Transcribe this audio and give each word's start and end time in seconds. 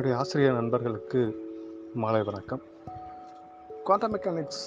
என்னுடைய 0.00 0.24
ஆசிரியர் 0.24 0.54
நண்பர்களுக்கு 0.54 1.48
மாலை 1.94 2.22
வணக்கம். 2.22 2.60
குவாண்டம் 3.84 4.16
மெக்கானிக்ஸ் 4.16 4.62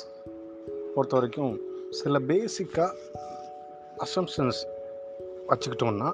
பொறுத்த 0.95 1.15
வரைக்கும் 1.15 1.59
சில 1.89 2.20
பேசிக்காக 2.20 2.93
அசம்ஷன்ஸ் 3.97 4.61
வச்சுக்கிட்டோம்னா 5.50 6.14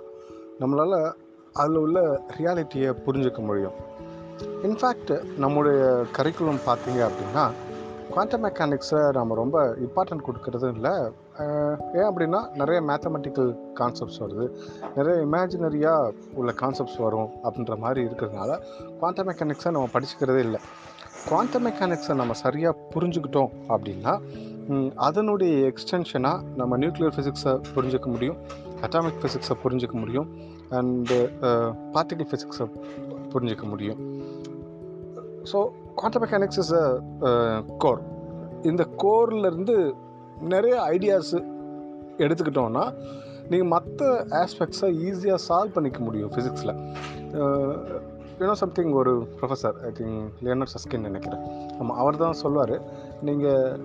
நம்மளால் 0.60 1.14
அதில் 1.54 1.78
உள்ள 1.78 2.22
ரியாலிட்டியை 2.38 2.94
புரிஞ்சுக்க 3.06 3.40
முடியும். 3.40 3.72
இன்ஃபேக்ட் 4.64 5.38
நம்முடைய 5.38 6.06
கரிக்குலம் 6.18 6.62
பார்த்தீங்க 6.66 7.10
அப்படின்னா 7.10 7.52
குவாண்டம் 8.14 8.44
மெக்கானிக்ஸை 8.46 9.00
நம்ம 9.18 9.36
ரொம்ப 9.40 9.58
இம்பார்ட்டன்ட் 9.86 10.24
கொடுக்கறதும் 10.28 10.74
இல்லை. 10.78 10.94
ஏன் 11.98 12.08
அப்படின்னா 12.10 12.40
நிறைய 12.60 12.80
மேத்தமெட்டிக்கல் 12.90 13.50
கான்செப்ட்ஸ் 13.80 14.20
வருது. 14.24 14.46
நிறைய 14.96 15.16
இமேஜினரியாக 15.26 16.14
உள்ள 16.40 16.52
கான்செப்ட்ஸ் 16.62 17.00
வரும் 17.06 17.30
அப்படின்ற 17.46 17.76
மாதிரி 17.84 18.02
இருக்கிறதுனால 18.08 18.58
குவாண்டம் 19.00 19.28
மெக்கானிக்ஸை 19.30 19.72
நம்ம 19.76 19.90
படிச்சுக்கிறதே 19.96 20.42
இல்லை. 20.48 20.62
குவாண்டம் 21.28 21.66
மெக்கானிக்ஸை 21.68 22.16
நம்ம 22.22 22.36
சரியாக 22.44 22.82
புரிஞ்சுக்கிட்டோம் 22.96 23.54
அப்படின்னா 23.74 24.16
அதனுடைய 25.08 25.54
எக்ஸ்டென்ஷனாக 25.72 26.44
நம்ம 26.62 26.78
நியூக்ளியர் 26.82 27.16
ஃபிசிக்ஸை 27.16 27.54
புரிஞ்சுக்க 27.76 28.08
முடியும் 28.16 28.40
அட்டாமிக் 28.86 29.22
ஃபிசிக்ஸை 29.22 29.56
புரிஞ்சிக்க 29.64 29.96
முடியும் 30.04 30.28
அண்டு 30.80 31.18
பார்ட்டிகல் 31.96 32.30
ஃபிசிக்ஸை 32.32 32.68
புரிஞ்சிக்க 33.34 33.64
முடியும். 33.72 34.00
So 35.52 35.58
quantum 35.96 36.24
mechanics 36.24 36.60
is 36.60 36.74
a 36.74 36.86
core 37.78 38.02
இந்த 38.62 38.84
கோர்லேருந்து 38.98 39.76
நிறைய 40.48 40.76
ஐடியாஸு 40.88 41.40
எடுத்துக்கிட்டோன்னா 42.18 42.84
நீங்கள் 43.50 43.68
மற்ற 43.68 44.08
ஆஸ்பெக்ட்ஸை 44.30 44.90
ஈஸியாக 45.08 45.40
சால்வ் 45.48 45.74
பண்ணிக்க 45.74 46.00
முடியும் 46.00 46.32
ஃபிசிக்ஸில் 46.34 46.74
யூனோ 48.40 48.52
சம்திங் 48.52 48.92
ஒரு 48.92 49.14
professor 49.40 49.78
I 49.88 49.90
think 49.92 50.28
Leonard 50.44 50.72
Susskind 50.74 51.08
நினைக்கிறேன். 51.08 51.42
ஆமாம் 51.80 51.98
அவர் 51.98 52.18
தான் 52.18 52.34
சொல்லுவார் 52.34 52.76
நீங்கள் 53.22 53.80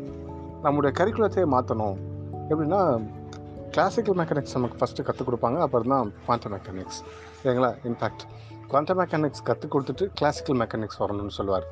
நம்முடைய 0.63 0.91
கரிக்குலத்தையே 0.99 1.47
மாற்றணும் 1.47 1.97
எப்படின்னா 2.51 2.83
கிளாசிக்கல் 3.75 4.17
மெக்கானிக்ஸ் 4.17 4.55
நமக்கு 4.55 4.79
ஃபஸ்ட்டு 4.81 5.03
கற்றுக் 5.03 5.29
கொடுப்பாங்க 5.29 5.59
அப்புறம் 5.59 5.89
தான் 5.89 6.13
குவாண்டம் 6.27 6.53
மெக்கானிக்ஸ் 6.53 6.99
சரிங்களா 7.45 7.71
இன்ஃபேக்ட் 7.85 8.25
குவாண்டம் 8.69 8.99
மெக்கானிக்ஸ் 8.99 9.43
கற்றுக் 9.45 9.75
கொடுத்துட்டு 9.77 10.05
கிளாசிக்கல் 10.15 10.57
மெக்கானிக்ஸ் 10.57 10.99
வரணும்னு 10.99 11.29
சொல்லுவார். 11.29 11.67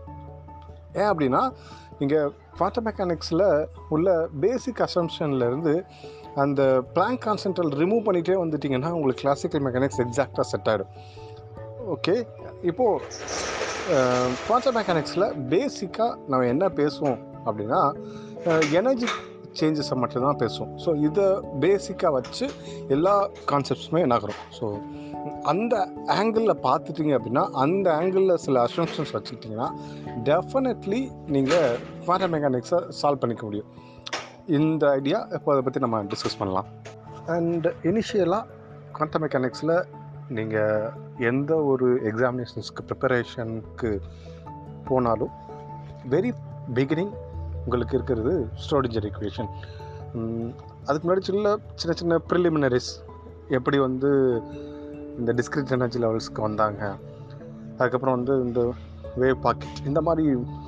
ஏன் 0.92 1.04
அப்படின்னா 1.04 1.52
இங்கே 1.98 2.20
குவாண்டம் 2.56 2.86
மெக்கானிக்ஸில் 2.86 3.66
உள்ள 3.88 4.28
பேசிக் 4.40 4.88
அசம்ஷன்லேருந்து 4.88 5.84
அந்த 6.34 6.82
பிளாங்க் 6.94 7.22
கான்சென்ட்ரல் 7.26 7.72
ரிமூவ் 7.72 8.06
பண்ணிகிட்டே 8.06 8.36
வந்துட்டிங்கன்னா 8.44 8.90
உங்களுக்கு 8.90 9.22
கிளாசிக்கல் 9.22 9.64
மெக்கானிக்ஸ் 9.64 10.00
எக்ஸாக்டாக 10.00 10.40
செட் 10.40 10.68
ஆகிடும் 10.68 10.92
ஓகே 11.88 12.26
இப்போது 12.62 13.04
குவாண்டம் 14.46 14.76
மெக்கானிக்ஸில் 14.76 15.28
பேசிக்காக 15.50 16.16
நம்ம 16.28 16.46
என்ன 16.46 16.68
பேசுவோம் 16.68 17.20
அப்படின்னா 17.44 17.80
எனர்ஜி 18.72 19.06
சேஞ்சஸை 19.58 19.96
மட்டும்தான் 20.02 20.40
பேசுவோம். 20.42 20.72
ஸோ 20.84 20.90
இதை 21.08 21.26
பேசிக்காக 21.64 22.12
வச்சு 22.18 22.46
எல்லா 22.96 23.14
கான்செப்ட்ஸுமே 23.50 24.02
நகரும். 24.14 24.42
ஸோ 24.58 24.66
அந்த 25.52 25.74
ஆங்கிளில் 26.18 26.62
பார்த்துட்டீங்க 26.66 27.12
அப்படின்னா 27.18 27.44
அந்த 27.64 27.86
ஆங்கிளில் 27.98 28.42
சில 28.44 28.62
அசம்ஷன்ஸ் 28.68 29.12
வச்சுக்கிட்டிங்கன்னா 29.16 29.68
டெஃபினெட்லி 30.28 31.00
நீங்கள் 31.34 31.78
குவாண்டம் 32.04 32.32
மெக்கானிக்ஸை 32.34 32.80
சால்வ் 33.00 33.22
பண்ணிக்க 33.24 33.44
முடியும். 33.48 33.70
இந்த 34.58 34.84
ஐடியா 34.98 35.18
இப்போ 35.36 35.48
அதை 35.54 35.62
பற்றி 35.66 35.80
நம்ம 35.84 36.02
டிஸ்கஸ் 36.12 36.38
பண்ணலாம். 36.38 36.68
அண்ட் 37.36 37.66
இனிஷியலாக 37.90 38.44
குவாண்டம் 38.96 39.22
மெக்கானிக்ஸில் 39.24 39.74
நீங்கள் 40.38 40.88
எந்த 41.30 41.52
ஒரு 41.72 41.88
எக்ஸாமினேஷன்ஸ்க்கு 42.10 42.86
ப்ரிப்பரேஷனுக்கு 42.88 43.90
போனாலும் 44.88 45.32
வெரி 46.14 46.30
பிகினிங் 46.76 47.12
உங்களுக்கு 47.64 47.96
இருக்கிறது 47.98 48.32
ஸ்ட்ரோடிஞ்சர் 48.62 49.06
ஈக்குவேஷன் 49.08 49.50
அதுக்கு 50.86 51.04
முன்னாடி 51.06 51.24
சின்ன 51.28 51.54
சின்ன 51.80 51.92
சின்ன 52.00 52.20
ப்ரிலிமினரிஸ் 52.30 52.90
எப்படி 53.58 53.78
வந்து 53.86 54.10
இந்த 55.18 55.30
டிஸ்கிரிட் 55.38 55.74
எனர்ஜி 55.76 55.98
லெவல்ஸ்க்கு 56.04 56.46
வந்தாங்க. 56.46 56.82
அதுக்கப்புறம் 57.78 58.16
வந்து 58.16 58.34
இந்த 58.46 58.60
வேவ் 59.22 59.40
பாக்கெட் 59.44 59.80
இந்த 59.90 60.00
மாதிரி 60.06 60.24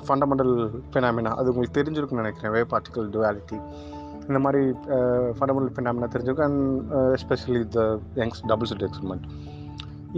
ஃபண்டமெண்டல் 0.07 0.53
ஃபினாமினா 0.91 1.31
அது 1.39 1.51
உங்களுக்கு 1.51 1.77
தெரிஞ்சிருக்கும்னு 1.77 2.23
நினைக்கிறேன் 2.23 2.53
வேவ் 2.55 2.71
பார்ட்டிகல் 2.73 3.07
டுவாலிட்டி 3.15 3.57
இந்த 4.29 4.39
மாதிரி 4.45 4.61
ஃபண்டமெண்டல் 5.37 5.73
ஃபினாமினா 5.75 6.09
தெரிஞ்சிருக்கும் 6.15 6.47
and 6.49 6.93
especially 7.17 7.61
the 7.77 7.81
Young's 8.21 8.41
double 8.51 8.69
slit 8.71 8.85
experiment 8.87 9.25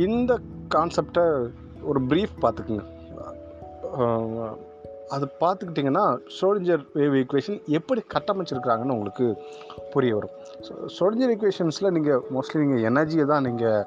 இந்த 0.06 0.40
கான்செப்டை 0.76 1.26
ஒரு 1.90 2.00
ப்ரீஃப் 2.12 2.36
பார்த்துக்குங்க. 2.44 2.86
அது 5.16 5.26
பார்த்துக்கிட்டிங்கன்னா 5.42 6.06
ஸ்ட்ரோடிஞ்சர் 6.36 6.84
வேவ் 6.98 7.16
ஈக்குவேஷன் 7.22 7.60
எப்படி 7.78 8.02
கட்டமைச்சிருக்கிறாங்கன்னு 8.14 8.96
உங்களுக்கு 8.98 9.28
புரிய 9.94 10.14
வரும். 10.18 10.34
ஸோ 10.66 10.72
ஸ்ட்ரோடிஞ்சர் 10.94 11.32
ஈக்குவேஷன்ஸில் 11.36 11.94
நீங்கள் 11.98 12.24
மோஸ்ட்லி 12.36 12.62
நீங்கள் 12.64 12.86
எனர்ஜியை 12.92 13.26
தான் 13.34 13.46
நீங்கள் 13.50 13.84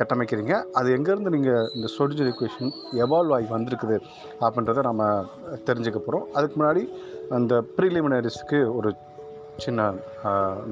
கட்டமைக்கிறீங்க. 0.00 0.54
அது 0.78 0.88
எங்கேருந்து 0.96 1.34
நீங்கள் 1.36 1.68
இந்த 1.76 1.86
ஸ்ட்ரோடிஞ்சர் 1.92 2.30
ஈக்குவேஷன் 2.32 2.70
எவால்வ் 3.04 3.34
ஆகி 3.36 3.48
வந்திருக்குது 3.56 3.96
அப்படின்றத 4.44 4.84
நம்ம 4.90 5.08
தெரிஞ்சுக்க 5.68 6.00
போகிறோம் 6.00 6.26
அதுக்கு 6.36 6.56
முன்னாடி 6.60 6.84
அந்த 7.38 7.54
ப்ரீலிமினரிஸ்க்கு 7.78 8.60
ஒரு 8.78 8.92
சின்ன 9.64 9.90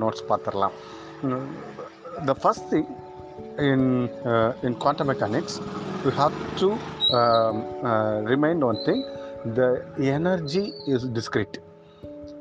நோட்ஸ் 0.02 0.24
பார்த்துடலாம். 0.30 0.74
The 2.28 2.34
first 2.42 2.68
thing 2.72 2.90
in 3.72 3.88
in 4.66 4.78
quantum 4.84 5.10
mechanics 5.12 5.58
you 6.06 6.12
have 6.22 6.34
to 6.62 6.70
remind 8.32 8.64
one 8.70 8.80
thing 8.88 9.04
the 9.56 9.62
energy 10.16 10.62
is 10.92 11.06
discrete 11.18 11.56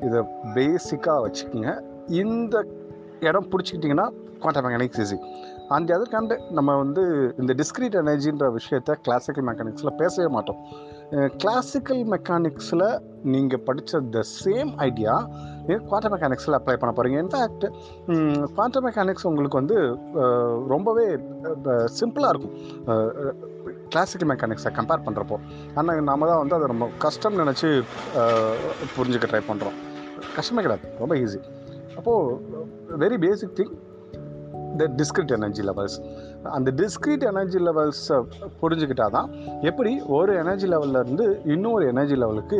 இதை 0.07 0.19
பேசிக்காக 0.55 1.19
வச்சுக்கோங்க. 1.25 1.71
இந்த 2.21 2.55
இடம் 3.27 3.49
பிடிச்சிக்கிட்டிங்கன்னா 3.51 4.07
குவாண்டம் 4.41 4.65
மெக்கானிக்ஸ் 4.65 5.01
ஈஸி 5.03 5.17
அந்த 5.75 5.89
அதர் 5.95 6.11
கண்டு 6.15 6.35
நம்ம 6.57 6.75
வந்து 6.81 7.03
இந்த 7.41 7.51
டிஸ்கிரீட் 7.61 7.97
எனர்ஜின்ற 8.01 8.45
விஷயத்த 8.57 8.91
கிளாசிக்கல் 9.05 9.47
மெக்கானிக்ஸில் 9.49 9.97
பேசவே 10.01 10.27
மாட்டோம். 10.35 10.59
கிளாசிக்கல் 11.41 12.03
மெக்கானிக்ஸில் 12.13 12.85
நீங்கள் 13.33 13.63
படித்த 13.67 14.01
த 14.15 14.23
சேம் 14.43 14.71
ஐடியா 14.87 15.13
நீங்கள் 15.65 15.85
குவாண்டம் 15.89 16.13
மெக்கானிக்ஸில் 16.15 16.57
அப்ளை 16.59 16.77
பண்ண 16.81 16.91
போகிறீங்க 16.97 17.19
இன்ஃபேக்ட் 17.23 17.65
குவாண்டம் 18.55 18.85
மெக்கானிக்ஸ் 18.87 19.27
உங்களுக்கு 19.31 19.61
வந்து 19.61 19.77
ரொம்பவே 20.73 21.07
சிம்பிளாக 21.99 22.33
இருக்கும். 22.33 22.55
கிளாசிக்கல் 23.93 24.29
மெக்கானிக்ஸை 24.31 24.71
கம்பேர் 24.79 25.05
பண்ணுறப்போ 25.07 25.37
ஆனால் 25.75 26.03
நம்ம 26.11 26.27
தான் 26.31 26.41
வந்து 26.43 26.55
அதை 26.57 26.67
ரொம்ப 26.73 26.87
கஷ்டம் 27.05 27.39
நினச்சி 27.39 27.69
புரிஞ்சுக்க 28.95 29.27
ட்ரை 29.33 29.43
பண்ணுறோம் 29.49 29.77
கஷ்டமே 30.37 30.61
கிடையாது. 30.65 30.87
ரொம்ப 30.99 31.13
ஈஸி 31.23 31.39
அப்போது 31.99 32.97
very 33.03 33.17
basic 33.25 33.55
thing 33.59 33.75
the 34.79 34.85
discrete 34.99 35.31
energy 35.35 35.63
levels 35.69 35.95
அந்த 36.55 36.69
டிஸ்கிரிட் 36.81 37.23
எனர்ஜி 37.29 37.59
லெவல்ஸை 37.67 38.17
புரிஞ்சுக்கிட்டா 38.61 39.07
தான் 39.15 39.29
எப்படி 39.69 39.91
ஒரு 40.17 40.31
எனர்ஜி 40.41 40.67
இருந்து 41.01 41.25
இன்னொரு 41.55 41.85
எனர்ஜி 41.93 42.15
லெவலுக்கு 42.23 42.59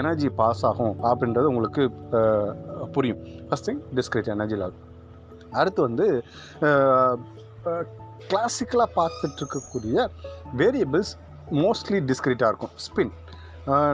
எனர்ஜி 0.00 0.28
பாஸ் 0.40 0.64
ஆகும் 0.70 0.96
அப்படின்றது 1.10 1.50
உங்களுக்கு 1.52 1.84
புரியும். 2.96 3.20
First 3.48 3.68
thing 3.68 3.82
discrete 3.94 4.32
energy 4.36 4.58
level 4.62 4.80
அடுத்து 5.60 5.80
வந்து 5.82 6.06
கிளாசிக்கலாக 8.30 8.90
பார்த்துட்டு 8.98 9.40
இருக்கக்கூடிய 9.42 10.06
வேரியபிள்ஸ் 10.62 11.12
மோஸ்ட்லி 11.62 11.98
டிஸ்கிரீட்டாக 12.10 12.50
இருக்கும் 12.52 12.74
ஸ்பின் 12.86 13.12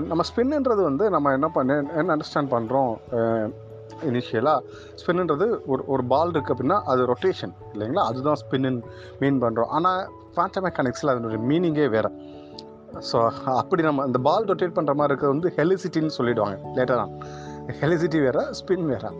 நம்ம 0.08 0.22
ஸ்பின்ன்றது 0.30 0.82
வந்து 0.90 1.04
நம்ம 1.14 1.32
என்ன 1.38 1.48
பண்ண 1.56 1.76
என்ன 2.00 2.08
அண்டர்ஸ்டாண்ட் 2.14 2.52
பண்ணுறோம் 2.54 2.92
இனிஷியலாக 4.08 4.58
ஸ்பின்ன்றது 5.00 5.46
ஒரு 5.72 5.82
ஒரு 5.92 6.02
பால் 6.12 6.32
இருக்குது 6.34 6.54
அப்படின்னா 6.54 6.78
அது 6.92 7.02
ரொட்டேஷன் 7.12 7.52
இல்லைங்களா? 7.72 8.04
அதுதான் 8.10 8.38
ஸ்பின்னு 8.42 8.70
மீன் 9.20 9.40
பண்ணுறோம் 9.44 9.70
ஆனால் 9.76 10.00
குவாண்டம் 10.34 10.64
மெக்கானிக்ஸில் 10.66 11.12
அதனுடைய 11.12 11.40
மீனிங்கே 11.50 11.86
வேறு. 11.94 12.10
ஸோ 13.10 13.18
அப்படி 13.60 13.82
நம்ம 13.88 14.06
இந்த 14.10 14.18
பால் 14.28 14.48
ரொட்டேட் 14.50 14.76
பண்ணுற 14.78 14.94
மாதிரி 15.00 15.12
இருக்கிறது 15.12 15.34
வந்து 15.36 15.52
ஹெலிசிட்டின்னு 15.58 16.16
சொல்லிடுவாங்க. 16.18 16.56
லேட்டராக 16.78 17.10
ஹெலிசிட்டி 17.82 18.20
வேறு 18.26 18.42
ஸ்பின் 18.60 18.86
வேறு. 18.92 19.12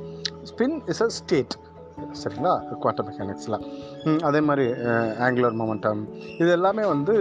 ஸ்பின் 0.50 0.76
இஸ் 0.93 1.03
அ 1.06 1.09
ஸ்டேட் 1.19 1.55
சரிங்களா? 2.21 2.53
குவாண்டம் 2.83 3.06
மெக்கானிக்ஸில் 3.09 3.59
அதே 4.29 4.41
மாதிரி 4.49 4.67
ஆங்குலர் 5.27 5.56
மொமெண்டம் 5.61 6.03
இது 6.41 6.50
எல்லாமே 6.59 6.85
வந்து 6.94 7.15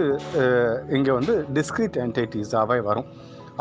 இங்கே 0.96 1.12
வந்து 1.18 1.34
டிஸ்கிரிட் 1.58 1.98
என்டைட்டிஸாகவே 2.04 2.78
வரும். 2.90 3.08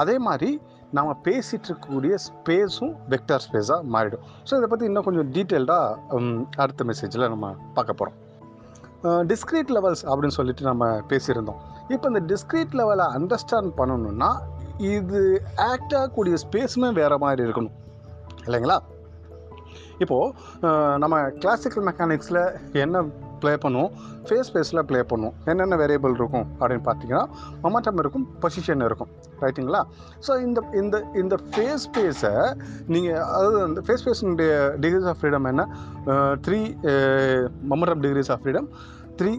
அதே 0.04 0.16
மாதிரி 0.28 0.52
நாம் 0.98 1.12
பேசிகிட்டு 1.26 1.68
இருக்கக்கூடிய 1.70 2.14
ஸ்பேஸும் 2.28 2.94
வெக்டார் 3.12 3.44
ஸ்பேஸாக 3.48 3.88
மாறிடும். 3.96 4.24
ஸோ 4.48 4.54
இதை 4.60 4.68
பற்றி 4.72 4.86
இன்னும் 4.90 5.06
கொஞ்சம் 5.08 5.30
டீட்டெயில்டாக 5.36 6.22
அடுத்த 6.64 6.84
மெசேஜில் 6.92 7.30
நம்ம 7.34 7.54
பார்க்க 7.78 8.00
போகிறோம் 8.02 8.18
டிஸ்கிரீட் 9.32 9.72
லெவல்ஸ் 9.76 10.04
அப்படின்னு 10.10 10.38
சொல்லிட்டு 10.40 10.64
நம்ம 10.70 10.90
பேசியிருந்தோம். 11.12 11.62
இப்போ 11.94 12.08
இந்த 12.12 12.22
டிஸ்கிரீட் 12.32 12.76
லெவலை 12.80 13.06
அண்டர்ஸ்டாண்ட் 13.20 13.72
பண்ணணுன்னா 13.80 14.32
இது 14.96 15.22
ஆக்ட் 15.70 15.96
ஆகக்கூடிய 16.00 16.36
ஸ்பேஸுமே 16.44 16.90
வேறு 17.00 17.18
மாதிரி 17.24 17.42
இருக்கணும். 17.48 17.76
இல்லைங்களா? 18.48 18.78
இப்போது 20.04 21.00
நம்ம 21.04 21.16
கிளாசிக்கல் 21.44 21.86
மெக்கானிக்ஸில் 21.90 22.42
என்ன 22.86 23.04
ப்ளே 23.42 23.54
பண்ணுவோம்? 23.64 23.92
ஃபேஸ் 24.28 24.48
ஸ்பேஸில் 24.50 24.82
ப்ளே 24.90 25.00
பண்ணுவோம். 25.12 25.36
என்னென்ன 25.52 25.78
வேரியபிள் 25.82 26.16
இருக்கும் 26.20 26.46
அப்படின்னு 26.60 26.86
பார்த்தீங்கன்னா 26.88 27.24
மொமெண்டம் 27.64 28.00
இருக்கும் 28.02 28.26
பொசிஷன் 28.44 28.84
இருக்கும். 28.88 29.12
ரைட்டுங்களா 29.44 29.82
ஸோ 30.28 30.32
இந்த 30.48 30.62
இந்த 30.82 30.96
இந்த 31.22 31.38
ஃபேஸ் 31.52 31.86
ஸ்பேஸை 31.88 32.34
நீங்கள் 32.94 33.22
அதாவது 33.36 33.60
அந்த 33.68 33.82
ஃபேஸ் 33.88 34.04
ஸ்பேஸினுடைய 34.04 34.52
டிகிரிஸ் 34.86 35.10
ஆஃப் 35.12 35.20
ஃப்ரீடம் 35.22 35.50
என்ன? 35.52 35.66
Three 36.48 36.62
momentum 37.74 38.04
degrees 38.06 38.32
of 38.36 38.44
freedom 38.44 38.70
three 39.22 39.34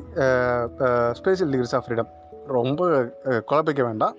spatial 1.20 1.53
degrees 1.55 1.76
of 1.79 1.87
freedom 1.87 2.11
ரொம்ப 2.58 2.82
குழப்பிக்க 3.50 3.82
வேண்டாம். 3.91 4.15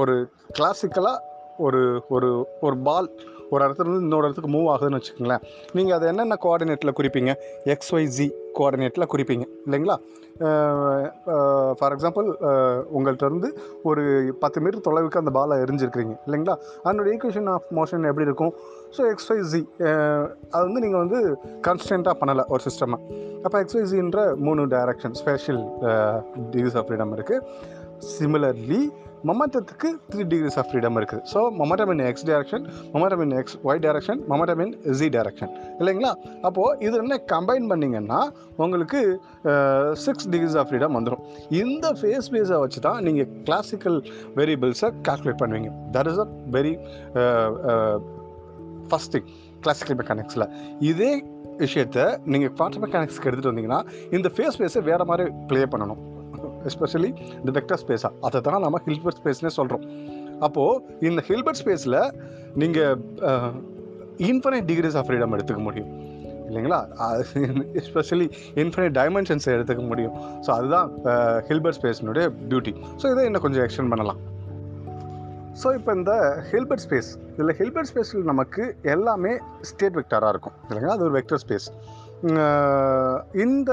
ஒரு 0.00 0.14
கிளாசிக்கலாக 0.56 1.18
ஒரு 1.66 1.80
ஒரு 2.16 2.28
ஒரு 2.66 2.76
பால் 2.86 3.08
ஒரு 3.52 3.60
இடத்துலேருந்து 3.66 4.06
இன்னொரு 4.06 4.26
இடத்துக்கு 4.26 4.52
மூவ் 4.56 4.68
ஆகுதுன்னு 4.74 4.98
வச்சுக்கோங்களேன். 4.98 5.44
நீங்கள் 5.76 5.96
அதை 5.96 6.06
என்னென்ன 6.12 6.38
கோஆர்டினேட்டில் 6.46 6.96
குறிப்பீங்க? 7.00 7.32
ஜி 8.16 8.26
கோஆர்டினேட்டில் 8.58 9.10
குறிப்பீங்க. 9.12 9.44
இல்லைங்களா? 9.66 9.96
ஃபார் 11.78 11.94
எக்ஸாம்பிள் 11.94 12.28
உங்கள்கிட்ட 12.96 13.26
இருந்து 13.28 13.48
ஒரு 13.88 14.02
பத்து 14.42 14.58
மீட்டர் 14.64 14.84
தொலைவுக்கு 14.86 15.20
அந்த 15.22 15.32
பாலை 15.36 15.56
எரிஞ்சிருக்கிறீங்க 15.64 16.14
இல்லைங்களா? 16.26 16.54
அதனோட 16.84 17.08
ஈக்குவேஷன் 17.14 17.50
ஆஃப் 17.54 17.66
மோஷன் 17.78 18.08
எப்படி 18.10 18.28
இருக்கும்? 18.28 18.52
ஸோ 18.96 19.02
எக்ஸ்ஒய்ஜி 19.14 19.60
அது 20.54 20.62
வந்து 20.68 20.82
நீங்கள் 20.84 21.02
வந்து 21.04 21.18
கான்ஸ்டண்ட்டாக 21.66 22.16
பண்ணலை 22.22 22.44
ஒரு 22.54 22.62
சிஸ்டமை 22.68 22.98
அப்போ 23.44 23.56
எக்ஸ்ஒய்ஜின்ற 23.64 24.22
மூணு 24.46 24.62
direction 24.76 25.14
spatial 25.20 25.60
degrees 26.54 26.78
of 26.80 26.88
freedom 26.88 27.14
இருக்குது 27.18 27.44
சிமிலர்லி 28.08 28.80
மொமெண்டத்துக்கு 29.28 29.88
த்ரீ 30.10 30.22
டிகிரிஸ் 30.24 30.58
ஆஃப் 30.60 30.68
ஃப்ரீடம் 30.68 30.96
இருக்குது 31.00 31.22
so 31.32 31.38
momentum 31.58 31.90
in 31.94 32.02
X 32.10 32.24
direction 32.28 32.62
momentum 32.92 33.22
in 33.24 33.34
X 33.40 33.56
Y 33.68 33.80
direction 33.86 34.20
momentum 34.30 34.60
in 34.64 34.94
Z 35.00 35.08
direction 35.08 35.50
இல்லைங்களா? 35.80 36.12
அப்போது 36.42 36.86
இது 36.86 36.96
என்ன 36.96 37.18
கம்பைன் 37.32 37.66
பண்ணிங்கன்னா 37.68 38.20
உங்களுக்கு 38.56 39.00
சிக்ஸ் 39.94 40.28
டிகிரிஸ் 40.28 40.56
ஆஃப் 40.56 40.68
ஃப்ரீடம் 40.68 40.96
வந்துடும் 40.98 41.24
இந்த 41.50 41.92
ஃபேஸ் 42.00 42.30
பேஸை 42.34 42.58
வச்சு 42.58 42.80
தான் 42.80 43.02
நீங்கள் 43.02 43.28
கிளாசிக்கல் 43.44 43.98
வேரியபிள்ஸை 44.36 44.90
கால்குலேட் 45.08 45.40
பண்ணுவீங்க 45.42 45.72
that 45.96 46.06
is 46.06 46.18
a 46.18 46.28
very 46.56 46.72
first 48.88 49.12
thing 49.16 49.28
classical 49.60 49.98
மெக்கானிக்ஸில் 50.02 50.46
இதே 50.80 51.10
விஷயத்தை 51.58 52.04
நீங்கள் 52.24 52.52
குவான்டம் 52.58 52.84
மெக்கானிக்ஸ்க்கு 52.86 53.28
எடுத்துகிட்டு 53.30 53.52
வந்தீங்கன்னா 53.52 53.80
இந்த 54.10 54.28
ஃபேஸ் 54.36 54.58
பேஸை 54.62 54.82
வேறு 54.82 55.04
மாதிரி 55.04 55.24
ப்ளே 55.50 55.62
பண்ணணும். 55.64 56.00
எஸ்பெஷலி 56.68 57.10
இந்த 57.40 57.50
வெக்டர் 57.58 57.80
ஸ்பேஸாக 57.82 58.12
அதை 58.26 58.40
தான் 58.48 58.62
நம்ம 58.64 58.80
ஹில்பர்ட் 58.88 59.18
ஸ்பேஸ்னே 59.20 59.52
சொல்கிறோம் 59.58 59.84
அப்போது 60.46 60.80
இந்த 61.08 61.20
ஹில்பர்ட் 61.28 61.60
ஸ்பேஸில் 61.62 61.98
நீங்கள் 62.62 62.96
இன்ஃபனைட் 64.30 64.66
டிகிரிஸ் 64.70 64.96
ஆஃப் 65.00 65.06
ஃப்ரீடம் 65.08 65.34
எடுத்துக்க 65.36 65.62
முடியும். 65.68 65.90
இல்லைங்களா? 66.48 66.78
எஸ்பெஷலி 67.80 68.26
இன்ஃபனைட் 68.62 68.94
டைமென்ஷன்ஸை 68.98 69.50
எடுத்துக்க 69.56 69.82
முடியும். 69.92 70.14
ஸோ 70.44 70.50
அதுதான் 70.56 70.88
ஹில்பர்ட் 71.48 71.78
ஸ்பேஸினுடைய 71.78 72.24
பியூட்டி 72.50 72.72
ஸோ 73.00 73.04
இதை 73.12 73.24
இன்னும் 73.28 73.44
கொஞ்சம் 73.46 73.64
எக்ஸ்டெண்ட் 73.66 73.92
பண்ணலாம். 73.94 74.20
ஸோ 75.60 75.68
இப்போ 75.78 75.90
இந்த 75.98 76.12
ஹில்பர்ட் 76.50 76.84
ஸ்பேஸ் 76.86 77.10
இதில் 77.36 77.56
ஹில்பர்ட் 77.60 77.90
ஸ்பேஸில் 77.90 78.28
நமக்கு 78.32 78.62
எல்லாமே 78.94 79.32
ஸ்டேட் 79.70 79.96
வெக்டராக 80.00 80.32
இருக்கும். 80.34 80.56
இல்லைங்களா? 80.68 80.94
அது 80.98 81.06
ஒரு 81.08 81.16
வெக்டர் 81.18 81.42
ஸ்பேஸ் 81.44 81.68
இந்த 83.44 83.72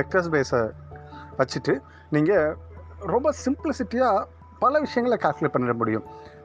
வெக்டர் 0.00 0.24
ஸ்பேஸை 0.26 0.62
வச்சுட்டு 1.38 1.74
நீங்கள் 2.16 2.54
ரொம்ப 3.14 3.30
சிம்பிளிசிட்டியாக 3.44 4.26
பல 4.64 4.78
விஷயங்களை 4.84 5.16
கால்குலேட் 5.24 5.54
பண்ணிட 5.54 5.74
முடியும். 5.80 6.04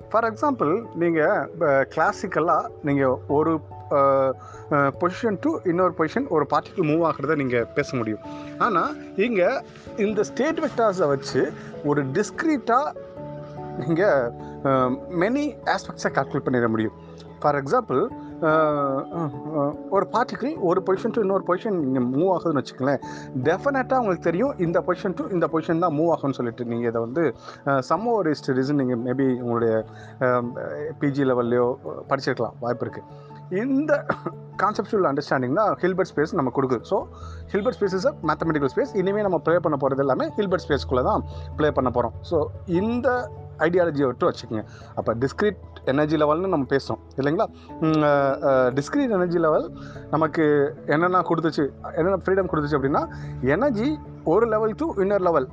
ஃபார் 0.10 0.26
எக்ஸாம்பிள் 0.30 0.72
நீங்கள் 1.02 1.86
கிளாசிக்கலாக 1.94 2.72
நீங்கள் 2.88 3.16
ஒரு 3.38 3.52
பொசிஷன் 5.02 5.38
டு 5.44 5.50
இன்னொரு 5.70 5.94
பொசிஷன் 5.98 6.28
ஒரு 6.36 6.46
பார்ட்டிக்கு 6.52 6.84
மூவ் 6.90 7.04
ஆகிறத 7.10 7.36
நீங்கள் 7.42 7.68
பேச 7.78 7.90
முடியும். 8.00 8.24
ஆனால் 8.66 8.92
இங்கே 9.26 9.50
இந்த 10.06 10.24
ஸ்டேட் 10.30 10.60
வெக்டார்ஸை 10.66 11.08
வச்சு 11.14 11.42
ஒரு 11.92 12.04
டிஸ்க்ரீட்டாக 12.18 12.96
நீங்கள் 13.82 14.30
மெனி 15.24 15.46
ஆஸ்பெக்ட்ஸை 15.76 16.12
கால்குலேட் 16.18 16.48
பண்ணிட 16.48 16.70
முடியும். 16.76 16.98
ஃபார் 17.42 17.60
எக்ஸாம்பிள் 17.62 18.02
ஒரு 19.90 20.08
பார்ட்டிக்கிள் 20.12 20.58
ஒரு 20.58 20.84
பொசிஷன் 20.86 21.12
டு 21.12 21.22
இன்னொரு 21.22 21.44
பொசிஷன் 21.48 21.78
நீங்கள் 21.86 22.08
மூவ் 22.14 22.32
ஆகுதுன்னு 22.36 22.62
வச்சுக்கோங்களேன். 22.62 23.02
டெஃபினட்டாக 23.44 23.98
உங்களுக்கு 23.98 24.24
தெரியும் 24.24 24.54
இந்த 24.58 24.84
பொசிஷன் 24.88 25.14
டு 25.14 25.30
இந்த 25.30 25.48
பொசிஷன் 25.48 25.80
தான் 25.80 25.96
மூவ் 25.98 26.12
ஆகும்னு 26.16 26.32
சொல்லிட்டு 26.32 26.66
நீங்கள் 26.66 26.90
இதை 26.90 27.02
வந்து 27.02 27.36
சம் 27.80 28.08
ஒரு 28.08 28.34
ரீசன் 28.54 28.72
நீங்கள் 28.72 28.98
மேபி 28.98 29.42
உங்களுடைய 29.42 29.86
பிஜி 31.00 31.26
லெவல்லையோ 31.26 31.78
படிச்சிருக்கலாம் 32.10 32.54
வாய்ப்பு 32.60 32.86
இருக்குது 32.86 33.30
இந்த 33.62 34.06
கான்செப்டுவல் 34.64 35.10
அண்டர்ஸ்டாண்டிங் 35.12 35.58
தான் 35.60 35.72
ஹில்பர்ட் 35.84 36.12
ஸ்பேஸ் 36.14 36.38
நம்ம 36.40 36.54
கொடுக்குது. 36.58 36.84
So 36.92 36.98
Hilbert 37.54 37.78
space 37.80 37.96
is 38.00 38.08
a 38.12 38.14
mathematical 38.32 38.74
space 38.76 38.94
இனிமேல் 39.04 39.28
நம்ம 39.28 39.40
ப்ளே 39.46 39.56
பண்ண 39.68 39.78
போகிறது 39.84 40.04
எல்லாமே 40.08 40.28
ஹில்பர்ட் 40.40 40.66
ஸ்பேஸ்க்குள்ளே 40.68 41.06
தான் 41.12 41.24
ப்ளே 41.60 41.70
பண்ண 41.80 41.92
போகிறோம் 41.98 42.16
ஸோ 42.32 42.40
இந்த 42.82 43.08
ஐடியாலஜியை 43.66 44.06
விட்டு 44.10 44.28
வச்சுக்கோங்க. 44.28 44.62
அப்போ 45.00 45.12
டிஸ்கிரிட் 45.24 45.60
எனர்ஜி 45.92 46.16
லெவல்னு 46.22 46.52
நம்ம 46.54 46.66
பேசுகிறோம் 46.72 47.02
இல்லைங்களா? 47.20 47.46
டிஸ்கிரிட் 48.78 49.14
எனர்ஜி 49.18 49.40
லெவல் 49.46 49.66
நமக்கு 50.14 50.44
என்னென்ன 50.94 51.22
கொடுத்துச்சு? 51.30 51.66
என்னென்ன 51.98 52.18
ஃப்ரீடம் 52.24 52.50
கொடுத்துச்சு 52.52 52.78
அப்படின்னா 52.78 53.04
எனர்ஜி 53.56 53.90
ஒரு 54.32 54.46
லெவல் 54.54 54.74
டு 54.80 54.88
இன்னொரு 55.04 55.24
லெவல் 55.28 55.48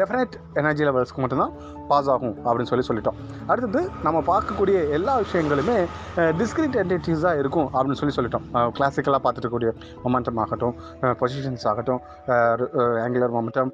டெஃபினட் 0.00 0.34
எனர்ஜி 0.60 0.84
லெவல்ஸ்க்கு 0.88 1.22
மட்டும்தான் 1.22 1.54
பாஸ் 1.90 2.10
ஆகும் 2.14 2.36
அப்படின்னு 2.46 2.70
சொல்லி 2.72 2.86
சொல்லிட்டோம். 2.88 3.18
அடுத்தது 3.50 3.82
நம்ம 4.06 4.18
பார்க்கக்கூடிய 4.32 4.76
எல்லா 4.98 5.14
விஷயங்களுமே 5.24 5.78
டிஸ்கிரிட் 6.42 6.78
என்டிட்டிஸாக 6.82 7.40
இருக்கும் 7.42 7.68
அப்படின்னு 7.76 8.00
சொல்லி 8.00 8.16
சொல்லிட்டோம். 8.18 8.29
கிளாசிக்கலாக 8.54 9.20
பார்த்துட்டு 9.24 9.72
மொமெண்டம் 10.04 10.40
ஆகட்டும் 10.44 10.74
பொசிஷன்ஸ் 11.02 11.66
ஆகட்டும் 11.72 12.00
ஆங்குலர் 13.04 13.34
மொமெண்டம் 13.38 13.72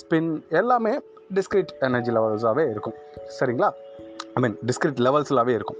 ஸ்பின் 0.00 0.30
எல்லாமே 0.48 1.00
டிஸ்கிரிட் 1.34 1.72
எனர்ஜி 1.80 2.10
லெவல்ஸாகவே 2.12 2.70
இருக்கும். 2.70 2.94
சரிங்களா? 3.40 3.70
ஐ 4.34 4.42
மீன் 4.42 4.56
டிஸ்கிரிட் 4.66 5.00
லெவல்ஸ்லாகவே 5.06 5.54
இருக்கும். 5.58 5.78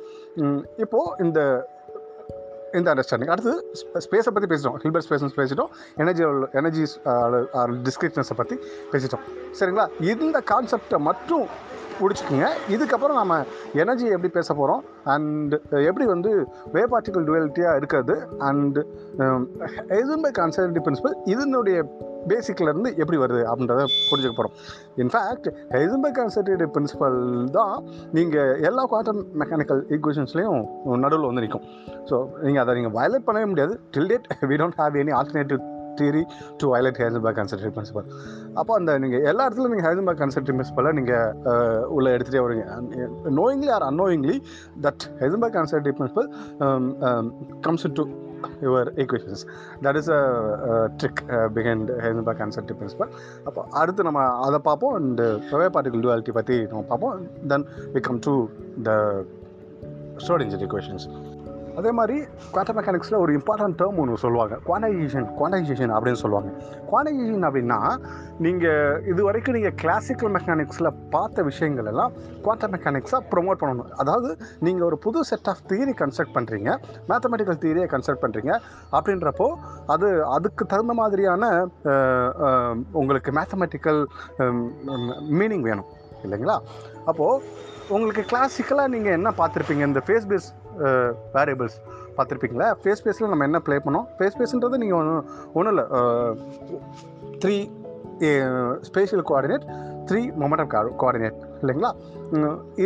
இப்போது 0.76 1.24
இந்த 1.24 1.40
இந்த 2.78 2.94
அண்டர்ஸ்டாண்டிங் 2.94 3.32
அடுத்து 3.34 3.52
ஸ்பேஸை 4.06 4.32
பற்றி 4.36 4.48
பேசிட்டோம். 4.52 4.76
ஹில்பர்ட் 4.82 5.06
ஸ்பேஸ்னு 5.06 5.38
பேசிட்டோம். 5.40 5.70
எனர்ஜி 6.02 6.24
எனர்ஜி 6.60 6.84
டிஸ்கிரிப்ஷன்ஸை 7.86 8.36
பற்றி 8.42 8.58
பேசிட்டோம். 8.92 9.24
சரிங்களா? 9.60 9.86
இந்த 10.12 10.42
கான்செப்டை 10.52 11.00
மட்டும் 11.10 11.46
பிடிச்சிக்கோங்க 12.00 12.48
இதுக்கப்புறம் 12.74 13.18
நம்ம 13.20 13.36
எனர்ஜி 13.82 14.06
எப்படி 14.16 14.28
பேச 14.36 14.54
போகிறோம் 14.58 14.82
அண்டு 15.12 15.56
எப்படி 15.88 16.04
வந்து 16.12 16.30
வே 16.74 16.82
பார்ட்டிக்கல் 16.92 17.26
டுவெலிட்டியாக 17.28 17.78
இருக்கிறது? 17.80 18.14
அண்டு 18.48 18.82
எதுவுமே 19.18 20.30
கான்சர்டி 20.30 20.80
பிரின்சிபல் 20.86 21.16
இதனுடைய 21.24 21.78
பேசிக்லேருந்து 22.28 22.96
எப்படி 22.96 23.18
வருது 23.18 23.40
அப்படின்றத 23.50 23.84
புரிஞ்சுக்க 24.10 24.34
போகிறோம் 24.36 24.54
இன்ஃபேக்ட் 24.96 25.48
ஹைசன்பர்க் 25.70 26.18
கான்சர்டேட்டிவ் 26.18 26.70
பிரின்சிபல் 26.74 27.18
தான் 27.50 27.84
நீங்கள் 28.12 28.60
எல்லா 28.60 28.84
குவாண்டம் 28.84 29.24
மெக்கானிக்கல் 29.38 29.82
ஈக்குவேஷன்ஸ்லேயும் 29.88 30.62
நடுவில் 30.96 31.26
வந்து 31.26 31.40
நிற்கும் 31.40 31.66
ஸோ 32.10 32.18
நீங்கள் 32.42 32.62
அதை 32.62 32.74
நீங்கள் 32.74 32.94
வயலேட் 32.98 33.26
பண்ணவே 33.26 33.46
முடியாது. 33.46 33.80
Till 33.96 34.06
date 34.06 34.28
we 34.42 34.58
don't 34.62 34.78
have 34.78 34.94
any 34.94 35.14
alternative 35.20 35.60
theory 35.96 36.22
to 36.56 36.66
violate 36.74 36.96
Heisenberg 36.96 37.38
uncertainty 37.38 37.76
principle 37.76 38.06
அப்போ 38.54 38.74
அந்த 38.74 38.98
நீங்கள் 38.98 39.22
எல்லா 39.22 39.46
இடத்துலையும் 39.46 39.74
நீங்கள் 39.74 39.88
ஹைசன்பர்க் 39.88 40.20
கான்சர்டேட்டிவ் 40.20 40.58
பிரின்சிபலை 40.58 40.92
நீங்கள் 40.92 41.34
உள்ளே 41.88 42.12
எடுத்துகிட்டே 42.16 42.44
வருவீங்க 42.46 42.66
knowingly 43.40 43.70
or 43.70 43.82
unknowingly 43.82 44.42
that 44.82 45.04
Heisenberg 45.20 45.56
uncertainty 45.58 45.98
principle 46.00 46.30
comes 47.60 47.86
to 47.92 48.04
your 48.62 48.88
equations 49.02 49.42
that 49.82 49.96
is 49.96 50.10
a 50.10 50.20
trick 51.00 51.22
behind 51.56 51.90
Heisenberg 52.04 52.36
concept 52.36 52.72
principle 52.80 53.12
அப்போ 53.44 53.66
அடுத்து 53.70 54.02
நம்ம 54.02 54.22
அதை 54.46 54.58
பார்ப்போம். 54.58 54.94
அண்டு 54.98 55.26
வே 55.58 55.66
பார்ட்டிகல் 55.66 56.04
டுவாலிட்டி 56.06 56.32
பற்றி 56.32 56.56
நம்ம 56.66 56.82
பார்ப்போம். 56.82 57.26
Then 57.48 57.66
we 57.94 58.00
come 58.00 58.18
to 58.18 58.34
the 58.82 58.90
storage 60.26 60.54
equations 60.66 61.06
அதே 61.78 61.90
மாதிரி 61.98 62.16
குவாண்டம் 62.52 62.76
மெக்கானிக்ஸில் 62.78 63.16
ஒரு 63.24 63.32
இம்பார்ட்டன்ட் 63.38 63.76
டேர்ம் 63.80 63.98
ஒன்று 64.02 64.20
சொல்லுவாங்க. 64.22 64.54
குவான்டைசேஷன் 64.68 65.26
குவான்டைசேஷன் 65.38 65.92
அப்படின்னு 65.96 66.20
சொல்லுவாங்க. 66.22 66.50
குவான்டைசேஷன் 66.90 67.46
அப்படின்னா 67.48 67.78
நீங்கள் 68.46 69.04
இது 69.12 69.20
வரைக்கும் 69.28 69.56
நீங்கள் 69.58 69.76
கிளாசிக்கல் 69.82 70.32
மெக்கானிக்ஸில் 70.36 70.90
பார்த்த 71.14 71.44
விஷயங்கள் 71.50 71.90
எல்லாம் 71.92 72.14
குவாண்டம் 72.46 72.72
மெக்கானிக்ஸாக 72.76 73.22
ப்ரொமோட் 73.32 73.60
பண்ணணும். 73.62 73.92
அதாவது 74.04 74.30
நீங்கள் 74.68 74.86
ஒரு 74.88 74.98
புது 75.06 75.22
செட் 75.30 75.50
ஆஃப் 75.52 75.62
தியரி 75.72 75.94
கன்ஸ்ட்ரக்ட் 76.02 76.36
பண்ணுறீங்க 76.38 76.70
மேத்தமெட்டிக்கல் 77.12 77.60
தியரியை 77.64 77.88
கன்ஸ்ட்ரக்ட் 77.94 78.24
பண்ணுறீங்க 78.24 78.52
அப்படின்றப்போ 78.96 79.48
அது 79.96 80.08
அதுக்கு 80.36 80.64
தகுந்த 80.74 80.96
மாதிரியான 81.02 81.52
உங்களுக்கு 83.00 83.32
மேத்தமெட்டிக்கல் 83.40 84.02
மீனிங் 85.40 85.64
வேணும். 85.70 85.88
இல்லைங்களா? 86.26 86.54
அப்போது 87.10 87.66
உங்களுக்கு 87.94 88.22
கிளாசிக்கலாக 88.30 88.92
நீங்கள் 88.94 89.16
என்ன 89.18 89.28
பார்த்துருப்பீங்க? 89.40 89.84
இந்த 89.90 90.00
ஃபேஸ் 90.06 90.26
பேஸ் 90.30 90.48
வேரியபிள்ஸ் 91.34 91.78
பார்த்துருப்பீங்களா? 92.16 92.68
ஃபேஸ் 92.82 93.02
பேஸில் 93.04 93.32
நம்ம 93.32 93.46
என்ன 93.48 93.58
ப்ளே 93.66 93.76
பண்ணோம்? 93.84 94.06
ஃபேஸ் 94.18 94.38
பேஸுன்றது 94.40 94.80
நீங்கள் 94.82 94.98
ஒன்றும் 95.00 95.26
ஒன்றும் 95.58 95.72
இல்லை 95.74 95.86
three 97.44 97.56
spatial 98.88 99.24
coordinate 99.30 99.64
three 100.08 100.20
momentum 100.42 100.70
coordinate 101.02 101.36
இல்லைங்களா? 101.62 101.90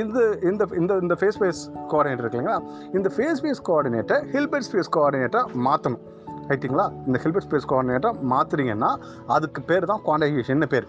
இந்த 0.01 0.19
இந்த 0.51 0.63
இந்த 0.81 0.93
இந்த 1.05 1.15
ஃபேஸ் 1.21 1.39
பேஸ் 1.43 1.61
கோஆர்டினேட் 1.93 2.23
இருக்கு 2.23 2.39
இல்லைங்களா? 2.39 2.59
இந்த 2.99 3.09
ஃபேஸ் 3.17 3.43
பேஸ் 3.45 3.63
கோஆர்டினேட்டை 3.69 4.19
ஹில்பெட் 4.35 4.67
ஸ்பேஸ் 4.69 4.91
கோஆர்டினேட்டாக 4.97 5.63
மாற்றணும் 5.69 6.03
ரைட்டுங்களா 6.51 6.87
இந்த 7.07 7.19
ஹில்பர்ட் 7.23 7.47
ஸ்பேஸ் 7.49 7.69
கோஆர்டினேட்டர் 7.73 8.17
மாற்றுறீங்கன்னா 8.33 8.91
அதுக்கு 9.37 9.61
பேர் 9.71 9.91
தான் 9.91 10.03
குவான்டைசேஷன் 10.07 10.67
பேர். 10.75 10.87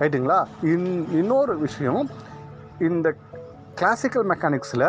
ரைட்டுங்களா 0.00 0.38
இன் 0.72 0.88
இன்னொரு 1.20 1.54
விஷயம் 1.58 2.08
இந்த 2.88 3.08
கிளாசிக்கல் 3.78 4.26
மெக்கானிக்ஸில் 4.32 4.84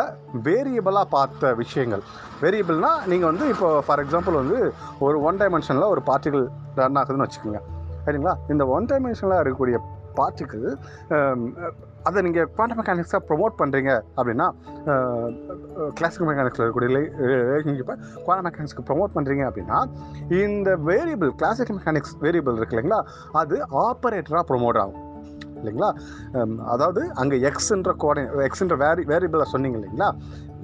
வேரியபிளாக 0.48 1.08
பார்த்த 1.16 1.54
விஷயங்கள். 1.62 2.04
வேரியபிள்னால் 2.44 3.02
நீங்கள் 3.12 3.30
வந்து 3.32 3.46
இப்போ 3.54 3.70
ஃபார் 3.88 4.02
எக்ஸாம்பிள் 4.04 4.38
வந்து 4.42 4.58
ஒரு 5.06 5.18
ஒன் 5.28 5.40
டைமென்ஷனில் 5.42 5.92
ஒரு 5.94 6.02
பார்ட்டிகள் 6.10 6.46
ரன் 6.80 7.00
ஆகுதுன்னு 7.02 7.26
வச்சுக்கோங்க. 7.26 7.62
சரிங்களா? 8.06 8.34
இந்த 8.54 8.64
ஒன் 8.76 8.88
டைமென்ஷனில் 8.92 9.42
இருக்கக்கூடிய 9.42 9.78
பார்ட்டிகள் 10.20 10.68
அதை 12.08 12.20
நீங்கள் 12.26 12.50
குவாண்டம் 12.56 12.78
மெக்கானிக்ஸாக 12.80 13.22
ப்ரொமோட் 13.30 13.56
பண்ணுறீங்க 13.62 13.92
அப்படின்னா 14.18 14.48
கிளாசிக்கல் 15.98 16.28
மெக்கானிக்ஸில் 16.30 16.64
இருக்கக்கூடிய 16.64 16.90
ரிலேஷன்ஷிப்பை 17.30 17.96
குவாண்டம் 18.26 18.48
மெக்கானிக்ஸ்க்கு 18.48 18.86
ப்ரொமோட் 18.90 19.16
பண்ணுறீங்க 19.16 19.46
அப்படின்னா 19.50 19.80
இந்த 20.44 20.70
வேரியபிள் 20.90 21.32
கிளாசிக்கல் 21.42 21.78
மெக்கானிக்ஸ் 21.80 22.16
வேரியபிள் 22.26 22.60
இருக்கு 22.60 22.76
இல்லைங்களா? 22.76 23.02
அது 23.42 23.58
ஆப்பரேட்டராக 23.88 24.46
ப்ரொமோட் 24.52 24.80
ஆகும். 24.84 25.02
இல்லைங்களா? 25.60 25.90
அதாவது 26.74 27.04
அங்கே 27.24 27.38
எக்ஸ்ன்ற 27.50 27.94
கோடை 28.04 28.24
எக்ஸ்ன்ற 28.48 28.78
வேரி 28.86 29.06
வேரியபிளாக 29.14 29.50
சொன்னீங்க 29.54 29.80
இல்லைங்களா? 29.80 30.10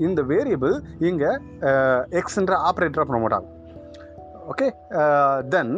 இந்த 0.07 0.21
வேரியபிள் 0.33 0.75
இங்கே 1.09 1.31
எக்ஸ்ன்ற 2.21 2.57
ஆப்ரேட்டராக 2.69 3.07
ப்ரொமோட் 3.13 3.37
ஆகும். 3.37 3.55
ஓகே 4.53 4.67
தென் 5.55 5.73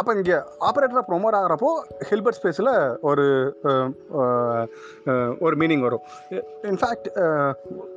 அப்போ 0.00 0.10
இங்கே 0.16 0.36
ஆப்ரேட்டராக 0.66 1.04
ப்ரொமோட் 1.08 1.36
ஆகிறப்போ 1.38 1.70
ஹில்பர்ட் 2.08 2.38
ஸ்பேஸில் 2.38 2.70
ஒரு 3.08 3.24
ஒரு 5.46 5.54
மீனிங் 5.62 5.82
வரும். 5.86 6.04
இன்ஃபேக்ட் 6.70 7.08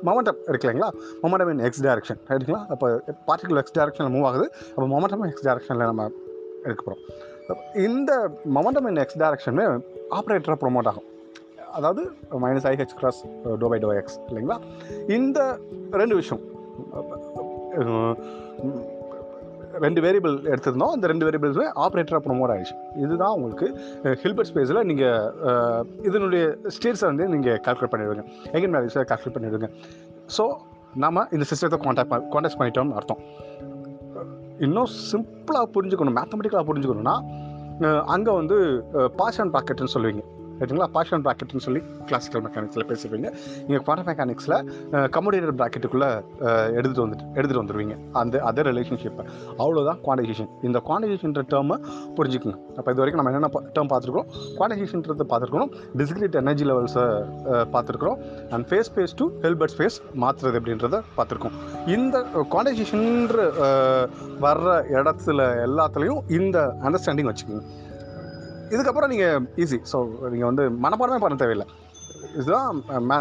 மொமெண்டம் 0.08 0.40
இருக்குல்லைங்களா 0.50 0.90
மொமெண்டம் 1.22 1.52
இன் 1.52 1.62
எக்ஸ் 1.68 1.84
டைரக்ஷன் 1.86 2.20
ரைட்டுங்களா 2.30 2.62
அப்போ 2.74 2.88
பார்ட்டிகுலர் 3.28 3.62
எக்ஸ் 3.62 3.76
டைரக்ஷனில் 3.78 4.14
மூவ் 4.16 4.28
ஆகுது. 4.30 4.48
அப்போ 4.74 4.88
மொமெண்டம் 4.94 5.24
எக்ஸ் 5.30 5.46
டைரக்ஷனில் 5.48 5.90
நம்ம 5.92 6.08
எடுக்க 6.66 6.80
போகிறோம் 6.82 7.04
இந்த 7.86 8.12
மொமெண்டம் 8.56 8.86
இன் 8.90 9.00
எக்ஸ் 9.02 9.18
டேரக்ஷனு 9.22 9.66
ஆப்ரேட்டராக 10.18 10.58
ப்ரொமோட் 10.62 10.88
ஆகும். 10.90 11.08
அதாவது 11.78 12.02
minus 12.44 12.66
i h 12.70 12.96
cross 13.00 13.20
do 13.62 13.68
by 13.72 13.78
do 13.84 13.90
x 14.00 14.16
இல்லைங்களா? 14.28 14.56
இந்த 15.18 15.38
ரெண்டு 16.00 16.16
விஷயம் 16.22 16.42
ரெண்டு 19.84 20.00
வேரியபிள் 20.04 20.34
எடுத்திருந்தோம். 20.52 20.92
அந்த 20.94 21.06
ரெண்டு 21.10 21.26
வேரியபிள்ஸுமே 21.26 21.68
ஆப்ரேட்டராக 21.84 22.22
ப்ரொமோட் 22.26 22.52
ஆகிடுச்சு 22.54 22.76
இதுதான் 23.04 23.34
உங்களுக்கு 23.36 23.66
ஹில்பர்ட் 24.22 24.50
ஸ்பேஸில் 24.50 24.80
நீங்கள் 24.90 25.86
இதனுடைய 26.08 26.42
ஸ்டேட்ஸை 26.76 27.06
வந்து 27.10 27.26
நீங்கள் 27.34 27.60
கால்குலேட் 27.66 27.92
பண்ணிடுவீங்க. 27.94 28.24
எகன் 28.58 28.74
வேல்யூஸை 28.76 29.04
கால்குலேட் 29.12 29.36
பண்ணிடுவீங்க. 29.36 29.70
ஸோ 30.36 30.46
நம்ம 31.04 31.26
இந்த 31.36 31.46
சிஸ்டத்தை 31.52 31.80
காண்டாக்ட் 31.86 32.28
காண்டாக்ட் 32.34 32.60
பண்ணிட்டோம்னு 32.60 32.98
அர்த்தம். 33.00 33.22
இன்னும் 34.58 34.90
சிம்பிளாக 35.12 35.66
புரிஞ்சுக்கணும் 35.74 36.16
மேத்தமெட்டிக்கலாக 36.18 36.66
புரிஞ்சுக்கணும்னா 36.68 37.16
அங்கே 38.06 38.30
வந்து 38.30 38.56
பாஷன் 39.16 39.52
பாக்கெட்டுன்னு 39.52 39.94
சொல்லுவீங்க. 39.94 40.22
ரைட்டுங்களா 40.62 40.88
பார்ஷன் 40.96 41.24
ப்ராக்கெட்னு 41.26 41.64
சொல்லி 41.66 41.82
கிளாசிக்கல் 42.10 42.44
மெக்கானிக்ஸில் 42.46 42.86
பேசிடுவீங்க 42.90 43.30
நீங்கள் 43.66 43.84
குவாண்டம் 43.86 44.08
மெக்கானிக்ஸில் 44.10 44.56
கமோடேட்டர் 45.16 45.56
ப்ராக்கெட்டுக்குள்ளே 45.60 46.10
எடுத்துகிட்டு 46.78 47.04
வந்துட்டு 47.06 47.26
எடுத்துகிட்டு 47.36 47.62
வந்துடுவீங்க 47.62 47.96
அந்த 48.22 48.42
அதர் 48.50 48.68
ரிலேஷன்ஷிப்பை 48.72 49.24
அவ்வளோதான் 49.62 50.00
குவான்டைசேஷன் 50.06 50.50
இந்த 50.68 50.78
குவான்டைசேஷன்ற 50.88 51.44
டேர்மை 51.54 51.78
புரிஞ்சுக்கணும் 52.18 52.60
அப்போ 52.78 52.88
இது 52.92 53.00
வரைக்கும் 53.02 53.20
நம்ம 53.22 53.32
என்னென்ன 53.32 53.50
டேர்ம் 53.76 53.90
பார்த்துருக்கோம் 53.92 54.28
குவான்டைசேஷன்றதை 54.58 55.26
பார்த்துருக்கணும் 55.32 55.72
டிஸ்கிரீட் 56.00 56.38
எனர்ஜி 56.42 56.64
லெவல்ஸை 56.70 57.06
பார்த்துருக்குறோம். 57.74 58.18
And 58.54 58.66
phase 58.70 58.90
phase 58.94 59.14
to 59.20 59.26
Hilbert 59.44 59.76
phase 59.78 59.96
மாற்றுறது 60.22 60.58
அப்படின்றத 60.60 60.98
பார்த்துருக்கோம். 61.18 61.56
இந்த 61.96 62.24
குவான்டைசேஷன்ற 62.52 63.46
வர்ற 64.46 64.68
இடத்துல 64.98 65.40
எல்லாத்துலேயும் 65.68 66.20
இந்த 66.40 66.58
அண்டர்ஸ்டாண்டிங் 66.86 67.30
வச்சுக்கோங்க. 67.30 67.64
இதுக்கப்புறம் 68.72 69.10
நீங்கள் 69.12 69.46
ஈஸி 69.62 69.78
ஸோ 69.92 69.98
நீங்கள் 70.32 70.50
வந்து 70.50 70.64
மனப்பாடமே 70.84 71.20
பண்ண 71.24 71.36
தேவையில்லை. 71.42 71.66
இதுதான் 72.38 72.70
மே 73.10 73.16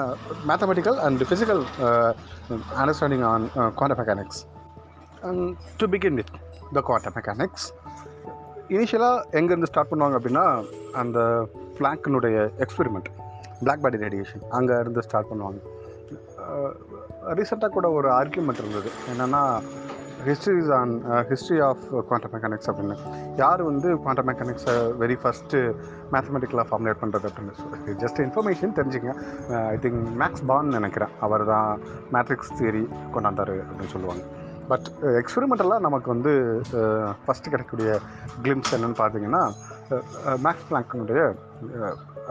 mathematical 0.50 0.98
and 1.06 1.22
physical 1.30 1.62
understanding 2.82 3.26
on 3.32 3.46
quantum 3.80 4.00
mechanics 4.02 4.42
and 5.30 5.44
to 5.78 5.88
begin 5.94 6.18
with 6.20 6.32
the 6.78 6.82
quantum 6.90 7.16
mechanics 7.18 7.68
இனிஷியலாக 8.76 9.26
எங்கேருந்து 9.40 9.70
ஸ்டார்ட் 9.72 9.92
பண்ணுவாங்க 9.92 10.18
அப்படின்னா 10.20 10.46
அந்த 11.02 11.20
ஃப்ளாங்கினுடைய 11.76 12.38
எக்ஸ்பெரிமெண்ட் 12.66 13.10
பிளாக் 13.64 13.84
பாடி 13.84 13.98
ரேடியேஷன் 13.98 14.44
அங்கே 14.50 14.78
இருந்து 14.84 15.02
ஸ்டார்ட் 15.08 15.30
பண்ணுவாங்க. 15.32 15.60
Uh, 16.44 16.72
ரீசெண்டாக 17.38 17.72
கூட 17.76 17.88
ஒரு 17.92 18.08
ஆர்கியூமெண்ட் 18.12 18.62
இருந்தது. 18.62 18.90
என்னென்னா 19.12 19.42
histories 20.28 20.72
on 20.80 20.94
history 21.30 21.58
of 21.70 21.84
quantum 22.10 22.34
mechanics 22.36 22.70
அப்படின்னு. 22.72 22.98
யார் 23.42 23.62
வந்து 23.70 23.90
குவாண்டம் 24.04 24.30
மெக்கானிக்ஸை 24.30 24.76
வெரி 25.02 25.18
ஃபஸ்ட்டு 25.24 25.62
மேத்தமெட்டிக்கலாக 26.14 26.68
ஃபார்முலேட் 26.72 27.02
பண்ணுறது 27.04 27.30
அப்படின்னு 27.30 27.98
ஜஸ்ட் 28.04 28.22
இன்ஃபர்மேஷன் 28.28 28.78
தெரிஞ்சுங்க. 28.80 29.14
ஐ 29.74 29.78
திங்க் 29.86 30.02
மேக்ஸ் 30.24 30.46
பான் 30.52 30.76
நினைக்கிறேன். 30.78 31.16
அவர் 31.28 31.46
தான் 31.54 31.72
மேட்ரிக்ஸ் 32.18 32.56
தியரி 32.62 32.86
கொண்டாந்தார் 33.18 33.56
அப்படின்னு 33.64 33.96
சொல்லுவாங்க. 33.96 34.24
பட் 34.72 34.88
எக்ஸ்பெரிமெண்டெல்லாம் 35.22 35.82
uh, 35.82 35.88
நமக்கு 35.88 36.10
வந்து 36.14 36.34
uh, 36.80 37.08
ஃபஸ்ட்டு 37.24 37.52
கிடைக்கக்கூடிய 37.54 37.92
கிளிம்ஸ் 38.46 38.74
என்னென்னு 38.76 39.00
பார்த்தீங்கன்னா 39.02 39.44
uh, 39.92 40.38
மேக்ஸ் 40.46 40.68
பிளாங்கினுடைய 40.70 41.22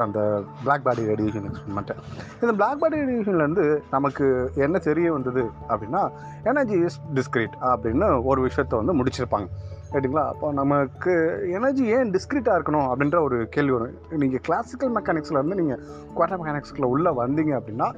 அந்த 0.05 0.19
பிளாக் 0.65 0.85
பாடி 0.87 1.03
ரேடியேஷன் 1.11 1.47
எக்ஸ்பெரிமெண்ட்டை 1.49 1.95
இந்த 2.43 2.53
பிளாக் 2.61 2.81
பாடி 2.83 2.97
ரேடியேஷன்லேருந்து 3.01 3.65
நமக்கு 3.91 4.27
என்ன 4.55 4.79
தெரிய 4.79 5.13
வந்தது 5.13 5.45
அப்படின்னா 5.69 6.03
எனர்ஜி 6.51 6.79
இஸ் 6.89 6.99
டிஸ்கிரீட் 7.19 7.57
அப்படின்னு 7.71 8.09
ஒரு 8.31 8.41
விஷயத்த 8.47 8.81
வந்து 8.81 8.97
முடிச்சிருப்பாங்க. 9.01 9.49
ரைட்டுங்களா 9.93 10.25
அப்போ 10.33 10.53
நமக்கு 10.53 11.15
எனர்ஜி 11.57 11.85
ஏன் 11.97 12.13
டிஸ்கிரீட்டாக 12.17 12.59
இருக்கணும் 12.59 12.89
அப்படின்ற 12.91 13.21
ஒரு 13.27 13.49
கேள்வி 13.49 13.73
வரும். 13.77 13.97
நீங்கள் 14.23 14.45
கிளாசிக்கல் 14.49 14.93
மெக்கானிக்ஸ்லேருந்து 14.97 15.59
நீங்கள் 15.61 15.81
குவாட்டர் 16.17 16.41
மெக்கானிக்ஸில் 16.43 16.91
உள்ளே 16.95 17.13
வந்தீங்க 17.23 17.55
அப்படின்னா 17.61 17.91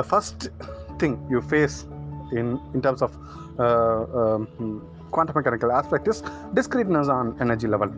the 0.00 0.04
first 0.10 0.46
thing 1.02 1.16
you 1.28 1.40
face 1.50 1.78
in 2.40 2.52
in 2.74 2.84
terms 2.86 3.04
of 3.06 3.16
quantum 5.14 5.36
mechanical 5.38 5.74
aspect 5.80 6.10
is 6.14 6.22
discreteness 6.54 7.12
on 7.18 7.30
energy 7.38 7.68
level 7.74 7.94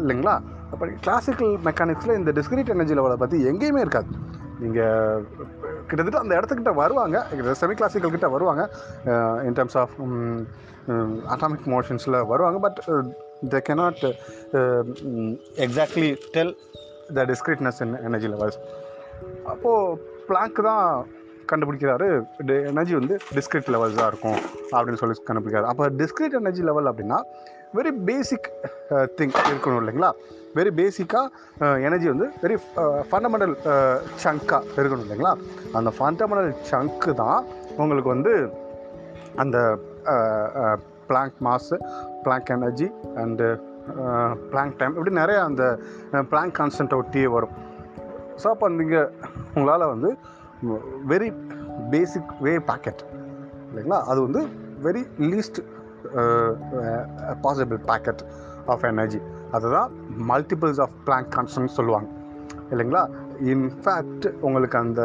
இல்லைங்களா? 0.00 0.34
அப்போ 0.72 0.84
கிளாசிக்கல் 1.04 1.52
மெக்கானிக்ஸில் 1.68 2.16
இந்த 2.20 2.30
டிஸ்கிரீட் 2.38 2.72
எனர்ஜி 2.74 2.94
லெவலை 2.98 3.16
பற்றி 3.22 3.38
எங்கேயுமே 3.50 3.82
இருக்காது. 3.84 4.10
நீங்கள் 4.62 5.24
கிட்டத்தட்ட 5.88 6.18
அந்த 6.24 6.32
இடத்துக்கிட்ட 6.38 6.72
வருவாங்க. 6.80 7.16
செமி 7.60 7.76
கிளாசிக்கல் 7.80 8.14
கிட்ட 8.16 8.28
வருவாங்க. 8.34 8.62
இன் 9.48 9.56
டர்ம்ஸ் 9.58 9.78
ஆஃப் 9.82 9.94
அட்டாமிக் 11.34 11.66
மோஷன்ஸில் 11.74 12.18
வருவாங்க. 12.32 12.58
But 12.66 12.80
they 13.52 13.60
cannot 13.68 14.02
exactly 15.66 16.10
tell 16.36 16.52
the 17.18 17.24
discreteness 17.32 17.80
in 17.86 17.94
energy 18.08 18.28
levels 18.34 18.60
அப்போது 19.52 19.96
பிளாங்க் 20.28 20.60
தான் 20.68 20.84
கண்டுபிடிக்கிறாரு. 21.52 22.08
எனர்ஜி 22.72 22.94
வந்து 22.98 23.14
டிஸ்கிரிட் 23.36 23.70
லெவல்ஸ் 23.74 23.98
தான் 24.00 24.10
இருக்கும். 24.12 24.38
அப்படின்னு 24.74 25.00
சொல்லி 25.00 25.16
கண்டுபிடிக்கிறாரு. 25.30 25.70
அப்போ 25.72 25.86
டிஸ்கிரிட் 26.02 26.36
எனர்ஜி 26.40 26.62
லெவல் 26.68 26.90
அப்படின்னா 26.90 27.18
வெரி 27.76 27.90
பேசிக் 28.08 28.46
திங் 29.18 29.34
இருக்கணும் 29.50 29.80
இல்லைங்களா? 29.82 30.10
வெரி 30.56 30.70
பேசிக்காக 30.78 31.74
எனர்ஜி 31.88 32.06
வந்து 32.12 32.26
வெரி 32.42 32.56
ஃபண்டமெண்டல் 33.08 33.54
சங்காக 34.22 34.60
இருக்கணும் 34.80 35.04
இல்லைங்களா? 35.06 35.32
அந்த 35.78 35.90
ஃபண்டமெண்டல் 35.98 36.50
சங்க்கு 36.70 37.12
தான் 37.22 37.40
உங்களுக்கு 37.82 38.10
வந்து 38.14 38.32
அந்த 39.42 39.58
Planck 41.10 41.38
mass 41.48 41.76
Planck 42.24 42.52
energy 42.56 42.88
and 43.22 43.48
Planck 44.50 44.76
time 44.80 44.96
இப்படி 44.96 45.12
நிறைய 45.22 45.38
அந்த 45.48 45.62
uh, 46.14 46.24
பிளாங்க் 46.32 46.56
கான்ஸ்டன்ட்டை 46.60 46.98
ஒட்டியே 47.02 47.28
வரும். 47.36 47.54
ஸோ 48.40 48.46
அப்போ 48.54 48.66
நீங்கள் 48.80 49.08
உங்களால் 49.56 49.90
வந்து 49.94 50.10
வெரி 51.12 51.28
பேசிக் 51.92 52.32
வே 52.46 52.52
பேக்கெட் 52.70 53.02
இல்லைங்களா? 53.68 53.98
அது 54.10 54.20
வந்து 54.26 54.42
very 54.86 55.02
least 55.30 55.60
possible 57.44 57.80
packet 57.90 58.22
of 58.72 58.84
energy 58.90 59.20
அதுதான் 59.56 59.90
மல்டிபிள்ஸ் 60.30 60.80
ஆஃப் 60.84 60.94
பிளாங்க் 61.06 61.30
கான்ஸ்டன்ட் 61.36 61.76
சொல்லுவாங்க. 61.78 62.08
இல்லைங்களா? 62.72 63.02
இன்ஃபேக்ட் 63.52 64.26
உங்களுக்கு 64.46 64.76
அந்த 64.84 65.02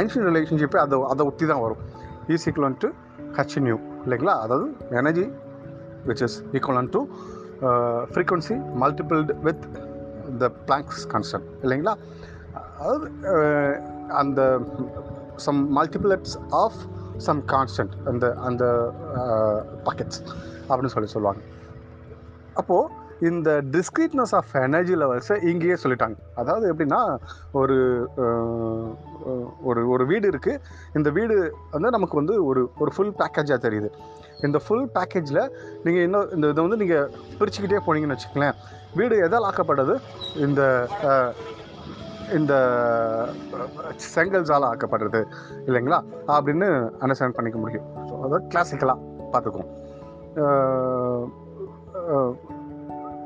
ஐன்ஸ்டின் 0.00 0.26
ரிலேஷன்ஷிப்பே 0.30 0.78
அதை 0.84 0.98
அதை 1.12 1.22
ஒட்டி 1.30 1.44
தான் 1.50 1.62
வரும். 1.64 1.82
E is 2.34 2.46
equal 2.48 2.78
to 2.84 2.88
h 3.38 3.56
nu 3.66 3.76
இல்லைங்களா? 4.04 4.34
அதாவது 4.44 4.66
energy 5.00 5.26
which 6.08 6.22
is 6.26 6.38
equivalent 6.56 6.90
to 6.96 7.00
frequency 8.12 8.56
multiplied 8.82 9.34
with 9.46 9.64
the 10.42 10.50
Planck's 10.68 11.04
constant 11.12 11.48
இல்லைங்களா? 11.64 11.94
அதாவது 12.80 13.06
அந்த 14.20 14.40
some 15.46 15.60
multiples 15.78 16.36
of 16.62 16.78
some 17.26 17.40
constant 17.52 17.94
அந்த 18.10 18.26
அந்த 18.48 18.64
பாக்கெட்ஸ் 19.86 20.20
அப்படின்னு 20.68 20.94
சொல்லி 20.94 21.10
சொல்லுவாங்க. 21.14 21.40
அப்போது 22.60 23.06
இந்த 23.28 23.50
டிஸ்கிரீட்னஸ் 23.74 24.34
ஆஃப் 24.38 24.52
எனர்ஜி 24.66 24.94
லெவல்ஸை 25.02 25.36
இங்கேயே 25.50 25.76
சொல்லிட்டாங்க. 25.82 26.16
அதாவது 26.40 26.64
எப்படின்னா 26.72 27.00
ஒரு 27.60 27.76
ஒரு 29.68 29.80
ஒரு 29.94 30.04
வீடு 30.10 30.26
இருக்குது 30.32 30.60
இந்த 30.98 31.08
வீடு 31.16 31.36
வந்து 31.74 31.90
நமக்கு 31.96 32.20
வந்து 32.20 32.36
ஒரு 32.50 32.62
ஒரு 32.82 32.92
ஃபுல் 32.96 33.14
பேக்கேஜாக 33.20 33.58
தெரியுது. 33.66 33.90
இந்த 34.46 34.58
ஃபுல் 34.64 34.86
பேக்கேஜில் 34.96 35.42
நீங்கள் 35.84 36.04
இன்னும் 36.06 36.28
இந்த 36.36 36.48
இதை 36.52 36.62
வந்து 36.66 36.80
நீங்கள் 36.82 37.08
பிரிச்சுக்கிட்டே 37.38 37.80
போனீங்கன்னு 37.86 38.16
வச்சுக்கலேன் 38.16 38.58
வீடு 38.98 39.16
எதால் 39.26 39.48
ஆக்கப்பட்டது? 39.48 39.94
இந்த 40.46 40.62
இந்த 42.36 42.54
செங்கல்ஸால் 44.14 44.68
ஆக்கப்படுறது 44.70 45.20
இல்லைங்களா? 45.68 45.98
அப்படின்னு 46.36 46.68
அண்டர்ஸ்டாண்ட் 47.02 47.36
பண்ணிக்க 47.36 47.58
முடியும். 47.64 47.86
ஸோ 48.08 48.14
அதாவது 48.24 48.46
கிளாசிக்கலாக 48.54 49.04
பார்த்துக்குவோம். 49.32 49.72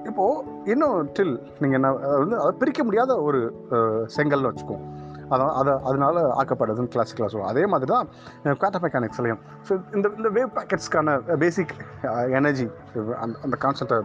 இப்போது 0.09 0.45
இன்னும் 0.73 0.97
டில் 1.17 1.35
நீங்கள் 1.61 1.79
என்ன 1.79 1.91
வந்து 2.23 2.37
அதை 2.43 2.53
பிரிக்க 2.63 2.81
முடியாத 2.87 3.13
ஒரு 3.29 3.41
செங்கல்னு 4.17 4.51
வச்சுக்குவோம். 4.51 4.87
அதான் 5.35 5.53
அதை 5.61 5.73
அதனால் 5.91 6.21
ஆக்கப்படுதுன்னு 6.41 6.93
கிளாசிக்கலாக 6.95 7.31
சொல்லுவோம் 7.33 7.53
அதே 7.53 7.65
மாதிரி 7.73 7.91
தான் 7.93 8.09
குவாட்டர் 8.63 8.85
மெக்கானிக்ஸ்லையும் 8.87 9.41
ஸோ 9.69 9.73
இந்த 9.97 10.07
இந்த 10.21 10.31
வேவ் 10.39 10.51
பேக்கெட்ஸ்க்கான 10.59 11.17
பேசிக் 11.45 11.75
எனர்ஜி 12.41 12.67
அந்த 13.23 13.35
அந்த 13.47 13.59
கான்செப்டை 13.65 13.99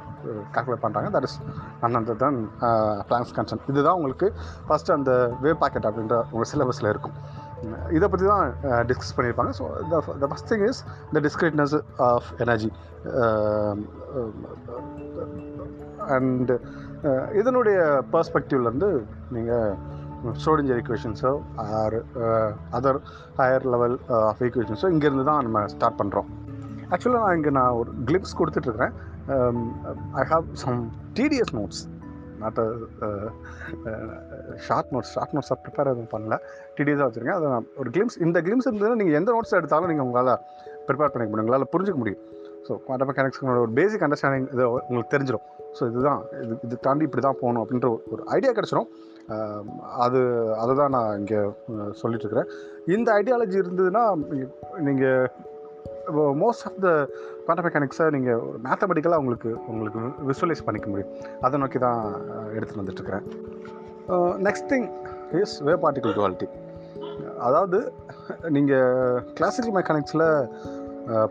கால்குலேட் 0.57 0.83
பண்ணுறாங்க 0.85 1.09
தட் 1.15 1.27
இஸ் 1.29 1.37
அண்ணன் 1.87 2.07
தான் 2.25 2.37
பிளான்ஸ் 3.09 3.35
கான்செப்ட் 3.39 3.69
இதுதான் 3.73 3.97
உங்களுக்கு 3.99 4.29
ஃபஸ்ட்டு 4.69 4.95
அந்த 4.99 5.11
வேவ் 5.45 5.59
பேக்கெட் 5.65 5.89
அப்படின்ற 5.89 6.17
உங்கள் 6.33 6.51
சிலபஸில் 6.53 6.91
இருக்கும். 6.93 7.17
இதை 7.97 8.07
பற்றி 8.13 8.25
தான் 8.31 8.47
டிஸ்கஸ் 8.89 9.15
பண்ணியிருப்பாங்க. 9.17 9.51
So 9.59 9.63
the 9.91 10.01
the 10.23 10.27
first 10.31 10.49
thing 10.51 10.65
is 10.69 10.81
the 11.15 11.21
discreteness 11.27 11.75
of 12.09 12.27
energy 12.43 12.69
and 16.15 16.55
இதனுடைய 17.39 17.79
பர்ஸ்பெக்டிவ்லேருந்து 18.13 18.89
நீங்கள் 19.35 19.73
Schrodinger 20.23 20.79
ஈக்குவேஷன்ஸோ 20.81 21.39
or 21.55 21.97
other 22.71 22.99
higher 23.37 23.65
level 23.65 23.99
of 24.07 24.41
ஈக்குவேஷன்ஸோ 24.41 24.89
இங்கேருந்து 24.89 25.23
தான் 25.23 25.43
நம்ம 25.43 25.67
ஸ்டார்ட் 25.67 25.99
பண்ணுறோம் 26.03 26.29
ஆக்சுவலாக 26.89 27.23
நான் 27.25 27.35
இங்கே 27.35 27.49
நான் 27.49 27.71
ஒரு 27.71 27.91
clips 28.05 28.37
கொடுத்துட்ருக்கிறேன் 28.37 28.93
I 30.13 30.23
have 30.23 30.43
some 30.53 30.91
DTS 31.13 31.53
notes 31.53 31.83
not 32.39 32.59
short 34.57 34.85
notes 34.91 35.11
short 35.15 35.33
நோட்ஸாக 35.33 35.57
prepare 35.63 35.91
எதுவும் 35.93 36.11
பண்ணல. 36.11 36.37
டிடிஎஸாக 36.77 37.07
வச்சுருக்கேன். 37.07 37.37
அதை 37.39 37.47
நான் 37.49 37.65
ஒரு 37.77 37.89
கிளிம்ஸ் 37.89 38.21
இந்த 38.21 38.41
கிளிம்ஸ் 38.41 38.67
இருந்ததுன்னா 38.67 38.95
நீங்கள் 38.95 39.13
எந்த 39.13 39.31
நோட்ஸ் 39.31 39.53
எடுத்தாலும் 39.53 39.87
நீங்கள் 39.87 40.05
உங்களால் 40.05 40.39
ப்ரிப்பேர் 40.87 41.13
பண்ணிக்க 41.13 41.29
முடியும். 41.29 41.45
உங்களால் 41.45 41.67
புரிஞ்சிக்க 41.71 41.95
முடியும். 41.95 42.19
ஸோ 42.67 42.83
குவாண்டம் 42.83 43.09
மெக்கானிக்ஸ்களோட 43.09 43.59
ஒரு 43.59 43.71
பேசிக் 43.71 44.01
அண்டர்ஸ்டாண்டிங் 44.01 44.53
இது 44.53 44.71
உங்களுக்கு 44.71 45.17
தெரிஞ்சிடும் 45.17 45.45
ஸோ 45.79 45.89
இதுதான் 45.89 46.21
இது 46.43 46.59
இது 46.63 46.79
தாண்டி 46.79 47.03
இப்படி 47.03 47.21
தான் 47.21 47.37
போகணும் 47.41 47.65
அப்படின்ற 47.65 47.99
ஒரு- 48.11 48.23
ஐடியா 48.23 48.51
கிடச்சிரும். 48.51 48.87
அது 50.05 50.19
அதை 50.61 50.73
தான் 50.79 50.93
நான் 50.95 51.17
இங்கே 51.19 51.41
சொல்லிட்டுருக்கிறேன். 52.01 52.49
இந்த 52.95 53.09
ஐடியாலஜி 53.21 53.57
இருந்ததுன்னா 53.63 54.03
நீங்கள் 54.87 55.29
மோஸ்ட் 56.41 56.65
ஆஃப் 56.67 56.79
த 56.85 56.89
குவாண்டம் 57.45 57.65
மெக்கானிக்ஸை 57.67 58.05
நீங்கள் 58.15 58.41
ஒரு 58.47 58.59
மேத்தமெட்டிக்கலாக 58.65 59.21
உங்களுக்கு 59.23 59.49
உங்களுக்கு 59.71 59.99
விசுவலைஸ் 60.29 60.65
பண்ணிக்க 60.67 60.87
முடியும். 60.93 61.11
அதை 61.45 61.59
நோக்கி 61.63 61.79
தான் 61.87 62.01
எடுத்துகிட்டு 62.55 62.83
வந்துட்டுருக்கிறேன். 62.83 63.25
Next 64.47 64.69
thing 64.73 64.87
is 65.41 65.55
wave 65.67 65.75
particle 65.83 66.15
duality 66.17 66.47
அதாவது 67.47 67.79
நீங்கள் 68.55 69.21
கிளாசிக்கல் 69.37 69.75
மெக்கானிக்ஸில் 69.77 70.27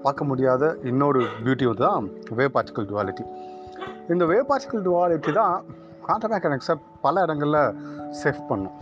பார்க்க 0.04 0.30
முடியாத 0.30 0.62
இன்னொரு 0.90 1.22
பியூட்டி 1.44 1.66
தான் 1.84 2.04
வே 2.38 2.44
பார்ட்டிகல் 2.54 2.88
டுவாலிட்டி 2.92 3.24
இந்த 4.14 4.24
வே 4.32 4.38
பார்ட்டிகல் 4.50 4.86
டுவாலிட்டி 4.88 5.32
தான் 5.40 5.56
குவாண்டம் 6.06 6.32
மெக்கானிக்ஸை 6.34 6.74
பல 7.04 7.22
இடங்களில் 7.26 7.62
சேஃப் 8.22 8.42
பண்ணும். 8.50 8.76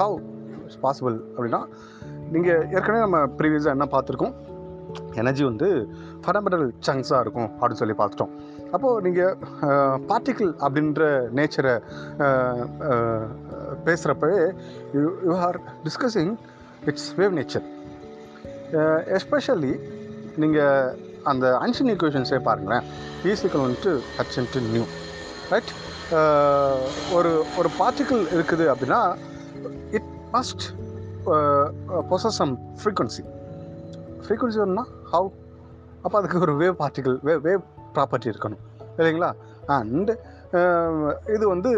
ஹவு 0.00 0.18
இட்ஸ் 0.64 0.82
பாசிபிள் 0.84 1.16
அப்படின்னா 1.34 1.62
நீங்கள் 2.34 2.62
ஏற்கனவே 2.76 3.00
நம்ம 3.06 3.18
ப்ரீவியஸாக 3.38 3.76
என்ன 3.76 3.86
பார்த்துருக்கோம்? 3.94 4.34
எனர்ஜி 5.20 5.42
வந்து 5.48 5.68
ஃபண்டமெண்டல் 6.24 6.66
சங்ஸாக 6.86 7.22
இருக்கும் 7.24 7.48
அப்படின்னு 7.58 7.80
சொல்லி 7.80 7.96
பார்த்துட்டோம். 8.00 8.32
அப்போது 8.74 9.02
நீங்கள் 9.06 9.34
பார்ட்டிக்கிள் 10.10 10.50
அப்படின்ற 10.66 11.02
நேச்சரை 11.38 11.74
பேசுகிறப்பவே 13.86 14.40
you 14.96 15.02
you 15.26 15.34
are 15.46 15.58
discussing 15.86 16.32
its 16.90 17.10
wave 17.20 17.36
nature 17.38 17.66
especially 19.18 19.74
நீங்கள் 20.42 20.96
அந்த 21.32 21.46
அன்ஷன் 21.64 21.90
ஈக்குவேஷன்ஸே 21.92 22.40
பாருங்களேன். 22.48 22.84
ஈஸிக்கல் 23.30 23.64
வந்துட்டு 23.66 23.92
H 24.18 24.38
into 24.42 24.64
new 24.72 24.84
right 25.52 25.70
uh, 26.16 26.78
ஒரு 27.16 27.30
ஒரு 27.58 27.68
பார்ட்டிக்கிள் 27.78 28.20
இருக்குது 28.34 28.64
அப்படின்னா 28.72 29.00
it 29.96 30.08
must 30.32 30.64
possess 32.10 32.38
some 32.40 32.52
frequency 32.80 33.22
frequency 34.24 34.58
வேணும்னா 34.62 34.84
ஹவு 35.12 35.28
அப்போ 36.02 36.16
அதுக்கு 36.18 36.42
ஒரு 36.46 36.54
wave 36.62 36.74
particle 36.80 37.16
way 37.28 37.34
wave 37.46 37.62
property 37.96 38.30
இருக்கணும். 38.32 38.62
இல்லைங்களா? 38.98 39.30
அண்டு 39.76 40.12
um, 40.58 41.00
இது 41.34 41.44
வந்து 41.54 41.70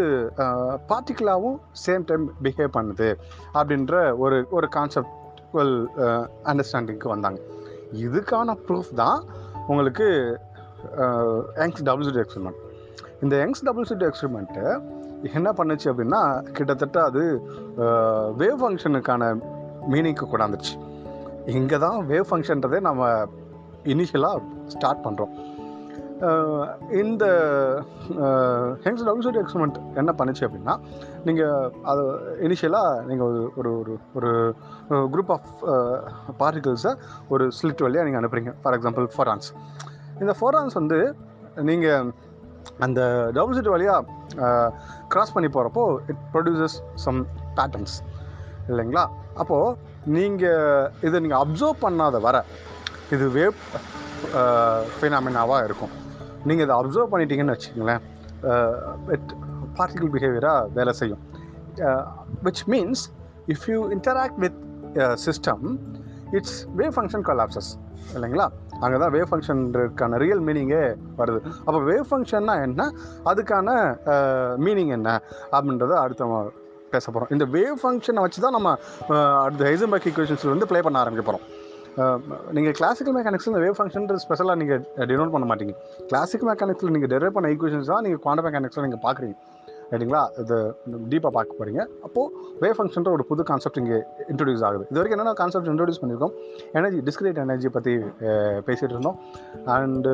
பார்ட்டிக்கலாகவும் 0.91 1.59
சேம் 1.85 2.07
டைம் 2.11 2.27
பிஹேவ் 2.45 2.73
பண்ணுது 2.77 3.09
அப்படின்ற 3.59 3.95
ஒரு 4.25 4.39
ஒரு 4.59 4.69
கான்செப்டுவல் 4.77 5.75
அண்டர்ஸ்டாண்டிங்க்கு 6.53 7.09
uh, 7.09 7.15
வந்தாங்க. 7.15 7.41
இதுக்கான 8.07 8.57
ப்ரூஃப் 8.67 8.93
தான் 9.03 9.21
உங்களுக்கு 9.69 10.09
டபுள்யூ 11.61 11.87
டபுள்சிடி 11.89 12.21
எக்ஸ்பெரிமெண்ட் 12.23 12.61
இந்த 13.23 13.37
யங்ஸ் 13.37 13.65
டபுள்சிடி 13.65 14.05
எக்ஸ்பெரிமெண்ட்டு 14.05 14.65
என்ன 15.33 15.53
பண்ணுச்சு 15.53 15.89
அப்படின்னா 15.93 16.51
கிட்டத்தட்ட 16.53 17.03
அது 17.03 17.23
வேவ் 18.39 18.61
ஃபங்க்ஷனுக்கான 18.61 19.39
மீனிங்க்கு 19.91 20.27
கொண்டாந்துச்சு 20.33 20.75
இங்கே 21.47 21.79
தான் 21.79 22.07
வேவ் 22.07 22.29
ஃபங்க்ஷன்றதே 22.31 22.81
நம்ம 22.81 23.29
இனிஷியலாக 23.85 24.43
ஸ்டார்ட் 24.67 25.05
பண்ணுறோம் 25.05 25.33
இந்த 26.91 27.25
ஹெங்ஸ் 28.85 29.05
டபுள்சிடி 29.05 29.39
எக்ஸ்பெரிமெண்ட் 29.39 29.79
என்ன 29.95 30.15
பண்ணுச்சு 30.19 30.47
அப்படின்னா 30.47 30.75
நீங்கள் 31.25 31.71
அது 31.83 32.03
இனிஷியலாக 32.41 33.05
நீங்கள் 33.05 33.27
ஒரு 33.27 33.41
ஒரு 33.57 33.73
ஒரு 33.73 33.95
ஒரு 34.15 34.31
குரூப் 34.91 35.31
ஆஃப் 35.31 35.49
பார்ட்டிகல்ஸை 36.39 36.93
ஒரு 37.29 37.51
ஸ்லிட் 37.63 37.83
வழியாக 37.83 38.11
நீங்கள் 38.11 38.23
அனுப்புறீங்க. 38.23 38.53
ஃபார் 38.63 38.79
எக்ஸாம்பிள் 38.79 39.09
ஃபோரான்ஸ் 39.17 39.49
இந்த 40.21 40.35
ஃபோரான்ஸ் 40.41 40.73
வந்து 40.73 41.15
நீங்கள் 41.63 42.13
அந்த 42.85 43.01
டவுன் 43.37 43.71
வழியாக 43.75 44.73
கிராஸ் 45.13 45.35
பண்ணி 45.37 45.49
போகிறப்போ 45.55 45.85
இட் 46.11 46.23
ப்ரொடியூசஸ் 46.33 46.77
சம் 47.05 47.21
பேட்டர்ன்ஸ் 47.57 47.97
இல்லைங்களா? 48.69 49.05
அப்போது 49.43 49.77
நீங்கள் 50.17 50.91
இதை 51.07 51.21
நீங்கள் 51.21 51.43
அப்சர்வ் 51.45 51.83
பண்ணாத 51.85 52.21
வர 52.27 52.37
இது 53.15 53.27
வேவ் 53.39 53.59
ஃபினாமினாவாக 54.99 55.65
இருக்கும். 55.69 55.93
நீங்கள் 56.49 56.67
இதை 56.67 56.77
அப்சர்வ் 56.81 57.13
பண்ணிட்டீங்கன்னு 57.13 57.57
வச்சுக்கோங்களேன் 57.57 58.03
இட் 59.17 59.31
பார்ட்டிகல் 59.79 60.13
பிஹேவியராக 60.15 60.69
வேலை 60.79 60.93
செய்யும். 61.01 61.23
Which 62.47 62.63
means 62.73 63.03
if 63.55 63.67
you 63.73 63.79
interact 63.97 64.41
with 64.45 64.59
system 65.27 65.65
its 66.39 66.59
wave 66.77 66.95
function 66.97 67.27
collapses 67.29 67.71
இல்லைங்களா? 68.17 68.47
அங்கே 68.85 68.99
தான் 69.03 69.13
வேவ் 69.17 69.29
ஃபங்க்ஷனுக்கான 69.31 70.19
ரியல் 70.25 70.43
மீனிங்கே 70.49 70.83
வருது. 71.21 71.41
அப்போ 71.67 71.79
வேவ் 71.91 72.09
ஃபங்க்ஷன்னா 72.11 72.55
என்ன? 72.67 72.89
அதுக்கான 73.31 73.69
மீனிங் 74.67 74.93
என்ன? 74.99 75.09
அப்படின்றத 75.57 75.97
அடுத்த 76.05 76.29
பேச 76.95 77.07
போகிறோம் 77.11 77.33
இந்த 77.35 77.45
வேவ் 77.57 77.77
ஃபங்க்ஷனை 77.81 78.23
வச்சு 78.27 78.41
தான் 78.45 78.57
நம்ம 78.59 78.71
அடுத்த 79.45 79.63
ஹைசன்பர்க் 79.71 80.09
ஈக்குவேஷன்ஸில் 80.11 80.55
வந்து 80.55 80.69
ப்ளே 80.71 80.81
பண்ண 80.87 81.03
ஆரம்பிக்க 81.03 81.25
போகிறோம் 81.29 81.47
நீங்கள் 82.57 82.75
கிளாசிக்கல் 82.79 83.15
மெக்கானிக்ஸில் 83.17 83.53
இந்த 83.53 83.63
வேவ் 83.65 83.77
ஃபங்க்ஷன்றது 83.79 84.23
ஸ்பெஷலாக 84.25 84.59
நீங்கள் 84.61 84.83
டினோட் 85.11 85.33
பண்ண 85.35 85.47
மாட்டீங்க. 85.51 85.75
கிளாசிக்கல் 86.11 86.49
மெக்கானிக்ஸில் 86.51 86.93
நீங்கள் 86.97 87.13
டெரைவ் 87.15 87.35
பண்ண 87.37 87.49
ஈக்குவேஷன்ஸ் 87.55 87.91
தான் 87.93 88.05
நீங்கள் 88.07 88.23
குவாண்டம் 88.25 88.47
மெக்கானிக்ஸில் 88.49 88.85
நீங்கள் 88.87 89.03
பார்க்குறீங்க 89.07 89.37
ரைட்டுங்களா 89.91 90.23
இது 90.43 90.57
டீப்பாக 91.13 91.33
பார்க்க 91.37 91.59
போகிறீங்க 91.61 91.81
அப்போது 92.07 92.33
வேவ் 92.63 92.77
ஃபங்க்ஷன்ற 92.79 93.11
ஒரு 93.17 93.25
புது 93.31 93.43
கான்செப்ட் 93.51 93.79
இங்கே 93.83 93.99
இன்ட்ரடியூஸ் 94.33 94.65
ஆகுது. 94.69 94.85
இது 94.91 94.99
வரைக்கும் 95.01 95.17
என்னென்ன 95.17 95.35
கான்செப்ட் 95.41 95.71
இன்ட்ரடியூஸ் 95.73 96.01
பண்ணியிருக்கோம்? 96.03 96.35
எனர்ஜி 96.79 97.01
டிஸ்கிரேட் 97.09 97.41
எனர்ஜி 97.47 97.71
பற்றி 97.77 97.95
பேசிகிட்டு 98.69 98.95
இருந்தோம். 98.97 99.19
அண்டு 99.77 100.13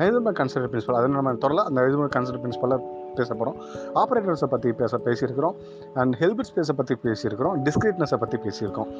ஹைசன்பர்க் 0.00 0.38
கன்சிடர் 0.40 0.70
பிரின்சிபல் 0.72 0.98
அதை 1.00 1.08
நம்ம 1.18 1.34
தொடரல 1.44 1.64
அந்த 1.70 1.78
ஹைசன்பர்க் 1.84 2.16
கன்செப்ட் 2.16 2.42
பிரின்சிபலாக 2.44 2.80
பேச 3.18 3.30
போகிறோம் 3.34 3.58
ஆப்ரேட்டர்ஸை 4.00 4.48
பற்றி 4.54 4.70
பேச 4.80 4.98
பேசியிருக்கிறோம். 5.06 5.54
அண்ட் 6.00 6.14
ஹெல்பிட் 6.22 6.48
ஸ்பேஸை 6.48 6.74
பற்றி 6.80 6.94
பேசியிருக்கிறோம். 7.04 7.54
டிஸ்கிரேட்னஸை 7.68 8.18
பற்றி 8.24 8.38
பேசியிருக்கோம். 8.46 8.90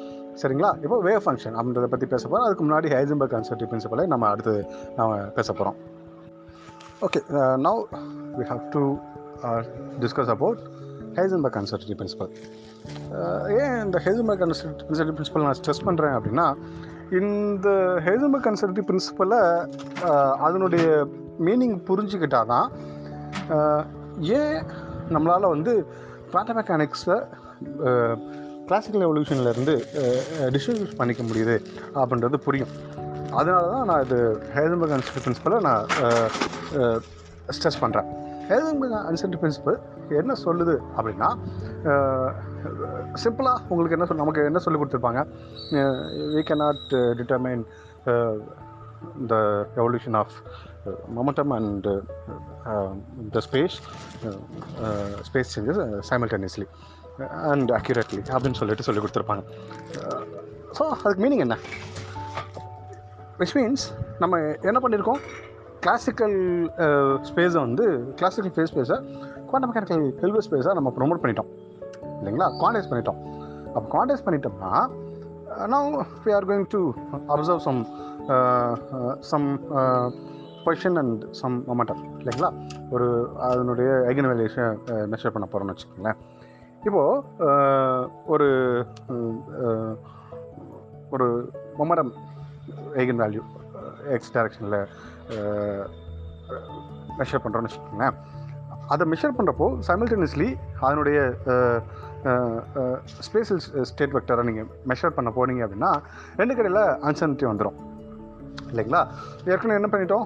சரிங்களா? 0.41 0.71
இப்போ 0.85 0.97
வேவ் 1.07 1.21
ஃபங்க்ஷன் 1.25 1.55
அப்படின்றத 1.57 1.89
பற்றி 1.93 2.07
பேச 2.13 2.23
போகிறோம் 2.23 2.47
அதுக்கு 2.47 2.65
முன்னாடி 2.67 2.89
ஹைசன்பர்க் 2.95 3.35
கான்செப்ட் 3.35 3.67
பிரின்சிபலை 3.73 4.05
நம்ம 4.13 4.27
அடுத்து 4.33 4.55
நம்ம 4.97 5.19
பேச 5.37 5.49
போகிறோம் 5.59 5.77
okay 7.05 7.19
now 7.67 7.81
we 8.37 8.45
have 8.51 8.63
to 8.75 8.83
discuss 9.99 10.31
about 10.35 10.61
Heisenberg 11.17 11.57
uncertainty 11.57 11.95
principle 11.99 12.31
ஏன் 13.59 13.77
இந்த 13.85 13.97
ஹைசன்பர்க் 14.05 14.43
கன்சர்டி 14.43 15.13
பிரின்சிபல் 15.13 15.45
நான் 15.47 15.59
ஸ்ட்ரெஸ் 15.61 15.85
பண்ணுறேன் 15.85 16.15
அப்படின்னா 16.17 16.47
இந்த 17.19 17.69
ஹெய்சன்பர்க் 18.05 18.47
கன்சர்டி 18.47 18.81
பிரின்சிபலை 18.81 19.41
அதனுடைய 20.39 20.85
மீனிங் 21.39 21.77
புரிஞ்சுக்கிட்டால் 21.89 22.51
தான் 22.53 22.67
uh, 23.49 23.81
ஏன் 24.37 24.59
நம்மளால் 25.09 25.53
வந்து 25.55 25.73
குவாண்டம் 26.31 26.57
மெக்கானிக்ஸை 26.59 27.17
கிளாசிக்கல் 28.67 29.05
எவல்யூஷன்லேருந்து 29.07 29.75
டிஸ்ட்ரிபியூட் 30.53 30.97
பண்ணிக்க 30.97 31.21
முடியுது 31.23 31.55
அப்படின்றது 31.95 32.37
புரியும். 32.47 32.73
அதனால 33.31 33.63
தான் 33.73 33.87
நான் 33.89 34.03
இது 34.05 34.19
ஹேசன்பர்க் 34.55 34.93
கன்சர்டி 34.93 35.23
பிரின்சிபலை 35.25 35.59
நான் 35.59 35.85
uh, 36.07 36.27
uh, 36.79 36.97
ஸ்ட்ரெஸ் 37.49 37.81
பண்ணுறேன் 37.81 38.09
ஹேசன்பர்க் 38.49 38.97
அன்சென்ட் 39.09 39.37
பிரின்சிபல் 39.41 39.77
என்ன 40.21 40.33
சொல்லுது 40.45 40.75
அப்படின்னா 40.97 41.29
சிம்பிளாக 43.23 43.59
உங்களுக்கு 43.73 43.95
என்ன 43.97 44.07
சொல் 44.09 44.21
நமக்கு 44.23 44.47
என்ன 44.49 44.59
சொல்லி 44.65 44.79
கொடுத்துருப்பாங்க? 44.79 45.21
We 46.35 46.43
not 46.63 46.83
determine 47.19 47.63
the 49.31 49.35
evolution 49.81 50.17
of 50.21 50.35
momentum 51.17 51.53
and 51.57 51.93
the 53.35 53.41
space 53.47 53.75
space 55.29 55.51
changes 55.55 55.81
simultaneously 56.09 56.67
and 57.51 57.71
accurately 57.79 58.21
அப்படின்னு 58.35 58.59
சொல்லிட்டு 58.61 58.87
சொல்லி 58.87 59.01
கொடுத்துருப்பாங்க. 59.03 59.43
ஸோ 60.77 60.83
அதுக்கு 61.03 61.21
மீனிங் 61.25 61.43
என்ன? 61.45 61.57
விச் 63.39 63.55
மீன்ஸ் 63.57 63.85
நம்ம 64.23 64.39
என்ன 64.69 64.79
பண்ணியிருக்கோம்? 64.83 65.21
கிளாசிக்கல் 65.83 66.37
ஸ்பேஸை 67.29 67.57
uh, 67.57 67.63
வந்து 67.65 67.85
கிளாசிக்கல் 68.19 68.53
ஃபேஸ் 68.55 68.71
ஸ்பேஸை 68.73 68.97
குவாண்டம் 69.49 69.69
மெக்கானிக்கல் 69.69 70.05
ஹெல்வ் 70.21 70.45
ஸ்பேஸை 70.47 70.71
நம்ம 70.77 70.89
ப்ரொமோட் 70.97 71.21
பண்ணிட்டோம். 71.23 71.49
இல்லைங்களா? 72.19 72.47
குவான்டைஸ் 72.61 72.89
பண்ணிட்டோம். 72.91 73.19
அப்போ 73.73 73.87
குவான்டைஸ் 73.93 74.25
பண்ணிட்டோம்னா 74.25 74.71
நான் 75.71 75.85
we 76.23 76.31
are 76.37 76.47
going 76.49 76.67
to 76.75 76.81
observe 77.33 77.61
some 77.67 77.81
some 79.31 79.47
position 80.65 80.97
and 81.01 81.21
some 81.41 81.55
momentum 81.69 82.01
இல்லைங்களா? 82.21 82.49
ஒரு 82.95 83.07
அதனுடைய 83.49 83.89
ஐகன் 84.11 84.29
வேல்யூஷனை 84.31 84.97
மெஷர் 85.13 85.35
பண்ண 85.35 85.47
போகிறோம்னு 85.51 85.75
வச்சுக்கோங்களேன். 85.75 86.19
இப்போது 86.87 88.09
ஒரு 88.33 88.49
ஒரு 91.15 91.27
மொமெண்டம் 91.79 92.11
ஐகன் 93.03 93.21
வேல்யூ 93.23 93.43
எக்ஸ் 94.15 94.33
டேரக்ஷனில் 94.35 94.79
மெஷர் 97.19 97.43
பண்ணுறோன்னு 97.43 97.69
வச்சுக்கோங்களேன். 97.69 98.17
அதை 98.93 99.03
மெஷர் 99.13 99.37
பண்ணுறப்போ 99.37 99.67
சைமில்டேனியஸ்லி 99.87 100.49
அதனுடைய 100.87 101.19
ஸ்பேஷியல் 103.27 103.61
ஸ்டேட் 103.89 104.15
வெக்டரை 104.17 104.43
நீங்கள் 104.49 104.69
மெஷர் 104.91 105.15
பண்ண 105.17 105.29
போனீங்க 105.37 105.61
அப்படின்னா 105.65 105.91
ரெண்டு 106.39 106.53
கடையில் 106.57 106.83
அன்சர்னிட்டி 107.07 107.47
வந்துடும் 107.51 107.77
இல்லைங்களா? 108.71 109.01
ஏற்கனவே 109.51 109.79
என்ன 109.79 109.89
பண்ணிட்டோம்? 109.93 110.25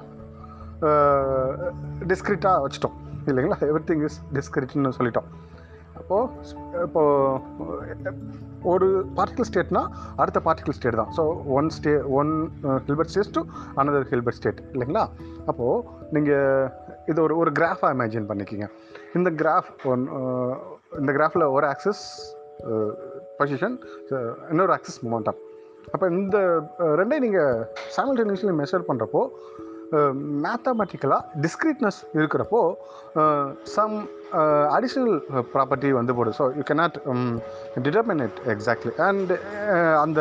டிஸ்கிரிட்டாக 2.12 2.62
வச்சுட்டோம். 2.66 2.96
இல்லைங்களா? 3.30 3.58
எவ்ரி 3.72 3.84
திங் 3.90 4.04
இஸ் 4.08 4.20
டிஸ்கிரிட்னு 4.38 4.92
சொல்லிட்டோம். 5.00 5.28
இப்போது 6.12 6.84
இப்போது 6.86 8.40
ஒரு 8.72 8.88
பார்ட்டிகல் 9.18 9.48
ஸ்டேட்னா 9.50 9.84
அடுத்த 10.22 10.40
பார்ட்டிகல் 10.48 10.78
ஸ்டேட் 10.78 10.98
தான். 11.02 11.12
So 11.18 11.24
one 11.58 11.70
state 11.78 11.94
one 12.20 12.32
Hilbert 12.88 13.12
state 13.14 13.34
to 13.38 13.44
another 13.82 14.08
Hilbert 14.12 14.40
state 14.40 14.60
இல்லைங்களா? 14.74 15.04
அப்போது 15.52 15.84
நீங்கள் 16.16 16.68
இது 17.12 17.20
ஒரு 17.26 17.36
ஒரு 17.44 17.52
கிராஃபாக 17.60 17.94
இமேஜின் 17.98 18.28
பண்ணிக்கிங்க. 18.32 18.68
இந்த 19.20 19.30
கிராஃப் 19.42 19.72
ஒன் 19.94 20.04
இந்த 21.02 21.12
கிராஃபில் 21.20 21.46
ஒரு 21.58 21.66
ஆக்சஸ் 21.74 22.04
பொசிஷன் 23.40 23.78
இன்னொரு 24.52 24.74
ஆக்சஸ் 24.78 25.00
மொமெண்டம் 25.06 25.40
அப்போ 25.94 26.06
இந்த 26.18 26.38
ரெண்டையும் 27.00 27.26
நீங்கள் 27.28 27.64
சைமல்டேனியஸ்லி 27.96 28.54
மெஷர் 28.62 28.88
பண்ணுறப்போ 28.90 29.22
மேத்தமெட்டிக்கலாக 30.44 31.22
டிஸ்கிரீட்னஸ் 31.44 32.00
இருக்கிறப்போ 32.18 32.62
சம் 33.76 33.96
அடிஷ்னல் 34.76 35.16
ப்ராப்பர்ட்டி 35.54 35.90
வந்து 36.00 36.16
போடும். 36.18 36.36
So 36.40 36.46
you 36.58 36.64
can 36.70 36.84
determine 37.88 38.24
it 38.28 38.40
exactly 38.54 38.94
and 39.08 39.32
அந்த 40.04 40.20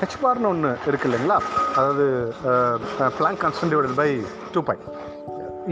ஹெச் 0.00 0.18
பார்னு 0.24 0.50
ஒன்று 0.52 0.70
இருக்கு 0.90 1.08
இல்லைங்களா? 1.10 1.38
அதாவது 1.78 2.06
Planck 3.18 3.42
constant 3.44 3.74
divided 3.74 3.98
by 4.02 4.08
two 4.54 4.62
pi 4.70 4.78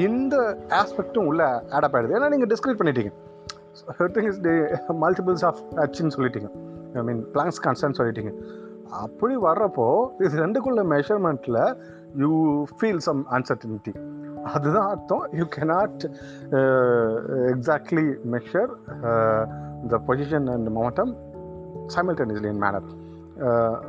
இந்த 0.06 0.36
ஆஸ்பெக்ட்டும் 0.80 1.28
உள்ளே 1.32 1.48
ஆடப் 1.76 1.96
ஆகிடுது 1.96 2.16
ஏன்னா 2.18 2.30
நீங்கள் 2.34 2.52
டிஸ்கிரீட் 2.52 2.80
பண்ணிட்டீங்க. 2.80 3.12
திங் 4.16 4.28
இஸ் 4.30 4.40
மல்டிபிள்ஸ் 5.04 5.44
ஆஃப் 5.50 5.60
ஹெச்னு 5.82 6.14
சொல்லிட்டீங்க. 6.16 6.48
ஐ 7.00 7.04
மீன் 7.10 7.22
பிளாங்ஸ் 7.34 7.60
கான்ஸ்டன்ட் 7.66 7.98
சொல்லிட்டீங்க. 8.00 8.32
அப்படி 9.04 9.34
வர்றப்போ 9.44 9.86
இது 10.24 10.34
ரெண்டுக்குள்ள 10.42 10.82
மெஷர்மெண்ட்டில் 10.92 11.60
யூ 12.22 12.30
ஃபீல் 12.78 13.02
சம் 13.08 13.20
அன்சர்டினிட்டி 13.36 13.94
அதுதான் 14.54 14.88
அர்த்தம். 14.94 15.24
You 15.38 15.44
cannot 15.56 16.02
exactly 17.52 18.06
measure 18.34 18.72
the 19.92 20.00
position 20.08 20.46
and 20.54 20.68
momentum 20.76 21.12
simultaneously 21.94 22.50
in 22.54 22.62
manner 22.64 22.88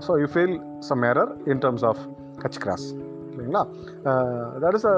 so 0.08 0.14
you 0.24 0.28
feel 0.36 0.56
some 0.90 1.04
some 1.08 1.32
in 1.54 1.62
terms 1.66 1.86
of 1.92 2.02
Kutch 2.44 2.60
cross 2.64 2.88
இல்லைங்களா? 3.32 3.64
That 4.64 4.78
is 4.80 4.88
a 4.94 4.96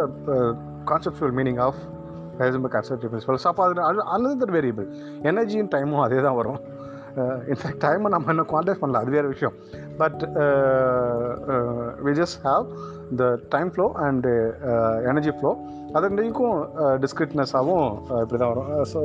conceptual 0.91 1.33
meaning 1.39 1.61
of 1.67 1.79
Heisenberg 2.41 2.75
கன்செப்டிவ் 2.77 3.11
principle 3.13 3.39
so 3.45 3.49
அது 3.89 4.03
another 4.15 4.53
variable 4.57 4.87
எனர்ஜியும் 5.31 5.71
டைமும் 5.75 6.03
அதே 6.05 6.21
தான் 6.27 6.37
வரும். 6.41 6.59
In fact 7.51 7.81
டைமை 7.85 8.09
நம்ம 8.13 8.31
இன்னும் 8.33 8.49
குவான்டைஸ் 8.51 8.81
பண்ணல. 8.81 9.01
அது 9.03 9.11
வேறு 9.15 9.27
விஷயம். 9.33 9.55
But 10.01 10.21
we 12.05 12.11
just 12.21 12.39
have 12.47 12.65
the 13.17 13.25
time 13.49 13.69
flow 13.73 13.85
and 14.05 14.31
energy 15.09 15.31
flow 15.37 15.51
அது 15.95 16.07
ரெண்டைக்கும் 16.09 16.57
டிஸ்கிரிட்னஸாகவும் 17.03 17.87
இப்படி 18.23 18.39
தான் 18.41 18.51
வரும். 18.51 18.67
Uh, 18.73 18.83
ஸோ 18.91 18.99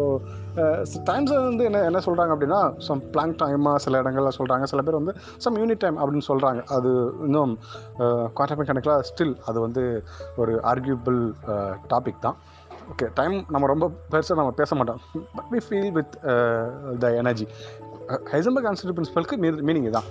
டைம்ஸ் 1.10 1.32
uh, 1.34 1.38
வந்து 1.48 1.64
என்ன 1.68 1.78
என்ன 1.90 2.00
சொல்கிறாங்க 2.06 2.32
அப்படின்னா 2.34 2.58
சம் 2.86 3.00
பிளாங்க் 3.14 3.38
டைமாக 3.42 3.82
சில 3.84 4.00
இடங்களில் 4.02 4.36
சொல்கிறாங்க 4.38 4.66
சில 4.72 4.82
பேர் 4.82 4.98
வந்து 5.00 5.14
சம் 5.44 5.56
யூனிட் 5.62 5.82
டைம் 5.84 5.98
அப்படின்னு 6.00 6.28
சொல்கிறாங்க 6.30 6.62
அது 6.76 6.90
இன்னும் 7.28 7.54
குவாண்டம் 8.34 8.68
கணக்கில் 8.70 9.06
ஸ்டில் 9.10 9.34
அது 9.44 9.60
வந்து 9.60 9.84
ஒரு 10.36 10.54
ஆர்கியூபிள் 10.72 11.20
டாபிக் 11.94 12.20
uh, 12.20 12.24
தான். 12.26 12.38
ஓகே 12.92 13.06
டைம் 13.18 13.34
நம்ம 13.48 13.66
ரொம்ப 13.66 13.86
பெருசாக 14.12 14.38
நம்ம 14.40 14.54
பேச 14.60 14.74
மாட்டோம். 14.74 15.00
But 15.36 15.50
we 15.54 15.60
feel 15.68 15.92
with 15.98 16.14
the 17.04 17.14
energy 17.22 17.48
Heisenberg 18.32 18.66
constitute 18.68 18.96
பிரின்சிபலுக்கு 18.98 19.36
மீ 19.44 19.50
மீனிங் 19.68 19.90
தான் 19.90 20.08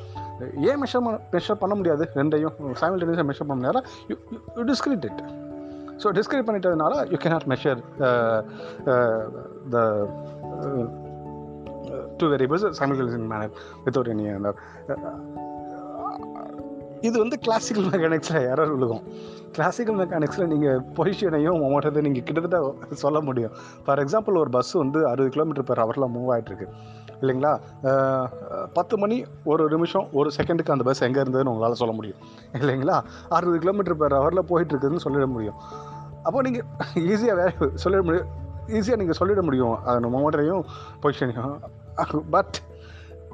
ஏன் 0.69 0.79
மெஷர் 0.83 1.05
மெஷர் 1.35 1.61
பண்ண 1.63 1.73
முடியாது? 1.79 2.03
ரெண்டையும் 2.19 2.55
சைமல்டேனியஸாக 2.81 3.27
மெஷர் 3.31 3.49
பண்ண 3.51 3.59
முடியாது 3.59 3.81
you 4.09 4.15
you 4.57 4.63
discrete 4.71 5.05
it 5.09 5.21
so 6.03 6.09
describe 6.19 6.47
பண்ணிட்டதுனால 6.47 6.93
you 7.11 7.17
cannot 7.25 7.47
measure 7.53 7.81
the 9.73 9.85
two 12.19 12.27
variables 12.33 12.65
simultaneous 12.79 13.17
in 13.19 13.29
manner 13.33 13.53
without 13.85 14.11
any 14.15 14.25
இது 17.07 17.15
வந்து 17.21 17.37
கிளாசிக்கல் 17.45 17.87
மெக்கானிக்ஸில் 17.93 18.45
எரர் 18.51 18.69
விழுகும். 18.73 19.01
கிளாசிக்கல் 19.55 19.97
மெக்கானிக்ஸில் 20.01 20.49
நீங்கள் 20.51 20.77
பொசிஷனையும் 20.97 21.57
மொமெண்டத்தை 21.63 22.01
நீங்கள் 22.05 22.25
கிட்டத்தட்ட 22.27 22.95
சொல்ல 23.01 23.17
முடியும். 23.27 23.55
ஃபார் 23.85 24.01
எக்ஸாம்பிள் 24.03 24.39
ஒரு 24.41 24.51
பஸ் 24.55 24.71
வந்து 24.81 24.99
அறுபது 25.09 25.33
கிலோமீட்டர் 25.35 25.67
பெர் 25.69 25.81
ஹவரில் 25.83 26.11
மூவ் 26.15 26.31
ஆகிட்டுருக்கு 26.35 26.67
இல்லைங்களா? 27.23 27.51
பத்து 28.77 28.95
மணி 29.01 29.17
ஒரு 29.51 29.63
நிமிஷம் 29.73 30.05
ஒரு 30.19 30.29
செகண்டுக்கு 30.37 30.75
அந்த 30.75 30.85
பஸ் 30.87 31.03
எங்கே 31.07 31.21
இருந்ததுன்னு 31.23 31.51
உங்களால் 31.53 31.79
சொல்ல 31.81 31.95
முடியும். 31.99 32.21
இல்லைங்களா? 32.61 32.97
அறுபது 33.37 33.59
கிலோமீட்டர் 33.65 33.99
பெர் 34.03 34.15
ஹவரில் 34.19 34.47
போயிட்டுருக்குதுன்னு 34.51 35.05
சொல்லிட 35.07 35.27
முடியும். 35.35 35.59
அப்போ 36.27 36.41
நீங்கள் 36.47 36.65
ஈஸியாக 37.11 37.37
வேலை 37.41 37.53
சொல்லிட 37.83 38.01
முடியும் 38.07 38.29
ஈஸியாக 38.77 38.99
நீங்கள் 39.01 39.19
சொல்லிட 39.21 39.41
முடியும். 39.47 39.75
அந்த 39.93 40.09
மோட்டரையும் 40.15 40.63
பொசிஷனையும் 41.03 41.55
பட் 42.35 42.57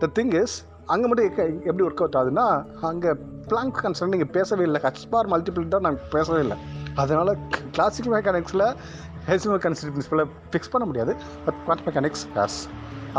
த 0.01 0.09
திங் 0.19 0.33
இஸ் 0.41 0.57
அங்கே 0.93 1.07
மட்டும் 1.09 1.27
எப்படி 1.69 1.83
ஒர்க் 1.87 2.01
அவுட் 2.03 2.17
ஆகுதுன்னா 2.19 2.45
அங்கே 2.89 3.11
பிளாங்க் 3.49 3.79
கன்சர்ன் 3.83 4.13
நீங்கள் 4.13 4.31
பேசவே 4.37 4.63
இல்லை. 4.69 4.79
ஹச் 4.85 5.03
பார் 5.11 5.29
மல்டிபிள் 5.33 5.73
தான் 5.75 5.85
நான் 5.87 5.99
பேசவே 6.15 6.39
இல்லை. 6.45 6.57
அதனால் 7.01 7.31
கிளாசிக்கல் 7.75 8.13
மெக்கானிக்ஸில் 8.15 8.65
ஹெல்சிமல் 9.29 9.61
கன்சர்ன் 9.65 9.93
பிரின்சிபலை 9.95 10.25
ஃபிக்ஸ் 10.51 10.71
பண்ண 10.75 10.85
முடியாது. 10.89 11.13
But 11.45 11.59
quantum 11.67 11.85
mechanics 11.87 12.25
has 12.37 12.59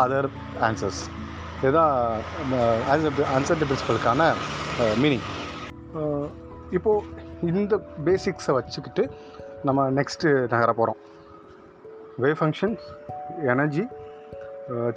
other 0.03 0.29
answers 0.61 1.03
இதுதான் 1.63 1.93
அன்சர்டி 3.37 3.67
பிரின்சிபலுக்கான 3.71 4.31
மீனிங் 4.97 5.27
இப்போது 6.71 7.51
இந்த 7.51 7.77
பேசிக்ஸை 8.05 8.55
வச்சுக்கிட்டு 8.55 9.05
நம்ம 9.69 9.89
நெக்ஸ்ட்டு 9.91 10.29
நகர 10.53 10.73
போகிறோம் 10.73 11.01
wave 12.23 12.39
function 12.41 12.77
energy 13.53 13.85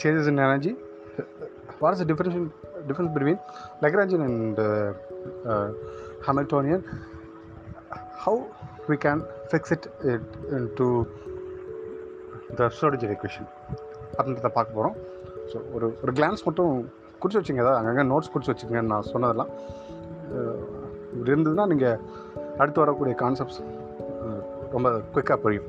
changes 0.02 0.30
in 0.32 0.44
energy 0.48 0.74
what 1.80 1.96
is 1.96 2.08
difference 2.12 2.38
difference 2.88 3.14
between 3.16 3.42
Lagrangian 3.82 4.26
and 4.28 4.62
Hamiltonian 6.28 6.86
how 8.26 8.42
we 8.90 8.96
can 8.98 9.22
fix 9.52 9.72
it 9.72 9.86
it 10.14 10.26
into 10.58 10.88
the 12.58 12.66
Schrodinger 12.70 13.12
equation. 13.12 13.46
அப்படின்றத 14.18 14.50
பார்க்க 14.50 14.78
போகிறோம் 14.78 14.98
ஸோ 15.54 15.58
ஒரு 15.74 15.88
ஒரு 16.04 16.12
கிளான்ஸ் 16.14 16.46
மட்டும் 16.46 16.74
குறிச்சு 17.22 17.40
வச்சுங்க 17.40 17.64
ஏதாவது 17.64 17.80
அங்கங்கே 17.80 18.06
நோட்ஸ் 18.14 18.32
குறிச்சு 18.34 18.52
வச்சுக்கங்கன்னு 18.54 18.94
நான் 18.94 19.10
சொன்னதெல்லாம் 19.12 19.52
இப்படி 21.14 21.32
இருந்ததுன்னா 21.32 21.66
நீங்கள் 21.68 22.00
அடுத்து 22.58 22.80
வரக்கூடிய 22.80 23.16
கான்செப்ட்ஸ் 23.20 23.62
ரொம்ப 24.72 24.90
குயிக்காக 25.14 25.38
புரியும். 25.38 25.68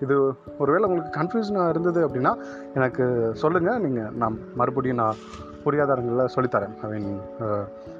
இது 0.00 0.14
ஒருவேளை 0.58 0.84
உங்களுக்கு 0.84 1.18
கன்ஃபியூஷனாக 1.20 1.68
இருந்தது 1.68 2.00
அப்படின்னா 2.06 2.32
எனக்கு 2.74 3.04
சொல்லுங்கள் 3.32 3.80
நீங்கள் 3.80 4.12
நான் 4.14 4.38
மறுபடியும் 4.54 4.96
நான் 4.96 5.18
புரியாத 5.64 5.92
இடங்களில் 5.92 6.32
சொல்லித்தரேன் 6.34 6.74
I 6.82 6.88
mean 6.92 7.08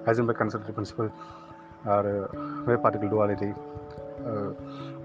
Heisenberg 0.06 0.40
uncertainty 0.40 0.76
principle 0.76 1.10
or 1.86 2.08
wave 2.66 2.82
particle 2.84 3.12
duality 3.14 3.50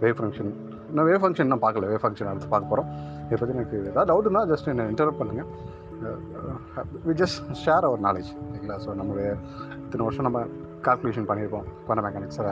wave 0.02 0.18
function 0.20 0.52
நான் 0.96 1.08
வே 1.10 1.16
ஃபங்க்ஷன் 1.24 1.50
நான் 1.52 1.64
பார்க்கல. 1.66 1.88
வே 1.92 1.98
ஃபங்க்ஷன் 2.04 2.30
அடுத்து 2.32 2.50
பார்க்க 2.54 2.72
போகிறோம் 2.72 2.90
இதை 3.28 3.38
பற்றி 3.42 3.56
எனக்கு 3.58 3.78
ஏதாவது 3.92 4.10
டவுட்னா 4.12 4.42
ஜஸ்ட் 4.52 4.70
என்னை 4.74 4.86
இன்டர்வ் 4.94 5.20
பண்ணுங்கள் 5.22 5.50
we 7.08 7.14
just 7.22 7.40
share 7.64 7.88
our 7.90 8.02
knowledge 8.08 8.32
சரிங்களா? 8.40 8.78
ஸோ 8.86 8.90
நம்மளுடைய 9.00 9.30
இத்தனை 9.86 10.06
வருஷம் 10.08 10.28
நம்ம 10.30 10.42
கால்குலேஷன் 10.88 11.30
பண்ணியிருப்போம் 11.30 11.68
குவாண்டம் 11.86 12.08
மெக்கானிக்ஸில் 12.08 12.52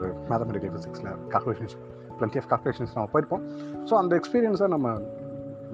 ஒரு 0.00 0.10
மேத்தமெட்டிக்கல் 0.28 0.74
ஃபிசிக்ஸில் 0.74 1.10
கால்குலேஷன்ஸ் 1.32 1.76
பிளண்டி 2.18 2.38
ஆஃப் 2.42 2.50
கால்குலேஷன்ஸ் 2.52 2.94
நம்ம 2.96 3.08
போயிருப்போம். 3.14 3.42
ஸோ 3.88 3.94
அந்த 4.02 4.12
எக்ஸ்பீரியன்ஸை 4.20 4.68
நம்ம 4.74 4.92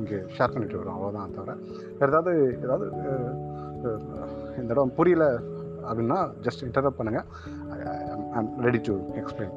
இங்கே 0.01 0.19
ஷேர் 0.37 0.55
பண்ணிட்டு 0.55 0.79
வரோம். 0.81 0.97
அவ்வளோதான் 0.99 1.35
தவிர 1.37 1.53
வேறு 1.99 2.11
ஏதாவது 2.13 2.33
ஏதாவது 2.65 2.87
இந்த 4.61 4.71
இடம் 4.75 4.95
புரியல 4.99 5.25
அப்படின்னா 5.89 6.19
ஜஸ்ட் 6.47 6.65
இன்டர்வ் 6.69 6.99
பண்ணுங்கள் 6.99 7.27
ஐம் 8.39 8.51
ரெடி 8.67 8.81
டு 8.89 8.95
எக்ஸ்பிளைன் 9.21 9.55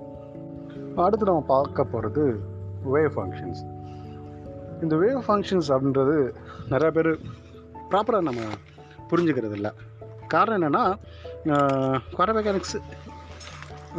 அடுத்து 1.05 1.27
நம்ம 1.29 1.43
பார்க்க 1.53 1.91
போகிறது 1.93 2.23
வேவ் 2.93 3.11
ஃபங்க்ஷன்ஸ் 3.15 3.61
இந்த 4.83 4.95
வேவ் 5.03 5.21
ஃபங்க்ஷன்ஸ் 5.27 5.69
அப்படின்றது 5.75 6.15
நிறையா 6.71 6.91
பேர் 6.97 7.11
ப்ராப்பராக 7.91 8.27
நம்ம 8.29 8.41
புரிஞ்சுக்கிறது 9.09 9.55
இல்லை. 9.59 9.71
காரணம் 10.33 10.57
என்னென்னா 10.57 10.83
குவாரம் 12.15 12.37
மெக்கானிக்ஸ் 12.37 12.77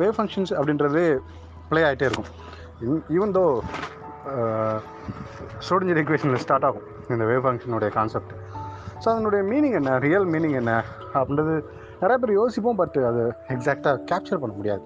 வேவ் 0.01 0.17
ஃபங்க்ஷன்ஸ் 0.19 0.53
அப்படின்றது 0.59 1.03
ப்ளே 1.71 1.81
ஆகிட்டே 1.89 2.09
இருக்கும். 2.11 2.31
ஈவன் 3.17 3.35
தோ 3.39 3.45
ஸ்டூடெண்ட் 5.65 5.95
எஜுகேஷனில் 5.95 6.43
ஸ்டார்ட் 6.45 6.67
ஆகும் 6.69 6.87
இந்த 7.15 7.25
வேவ் 7.31 7.45
ஃபங்க்ஷனுடைய 7.47 7.91
கான்செப்ட் 7.99 8.33
ஸோ 9.03 9.07
அதனுடைய 9.15 9.43
மீனிங் 9.51 9.77
என்ன? 9.81 9.91
ரியல் 10.07 10.27
மீனிங் 10.35 10.57
என்ன? 10.61 10.73
அப்படின்றது 11.19 11.55
நிறைய 12.01 12.17
பேர் 12.23 12.39
யோசிப்போம் 12.41 12.79
பட் 12.81 12.97
அது 13.11 13.23
எக்ஸாக்டாக 13.55 13.97
கேப்சர் 14.11 14.41
பண்ண 14.43 14.55
முடியாது. 14.59 14.83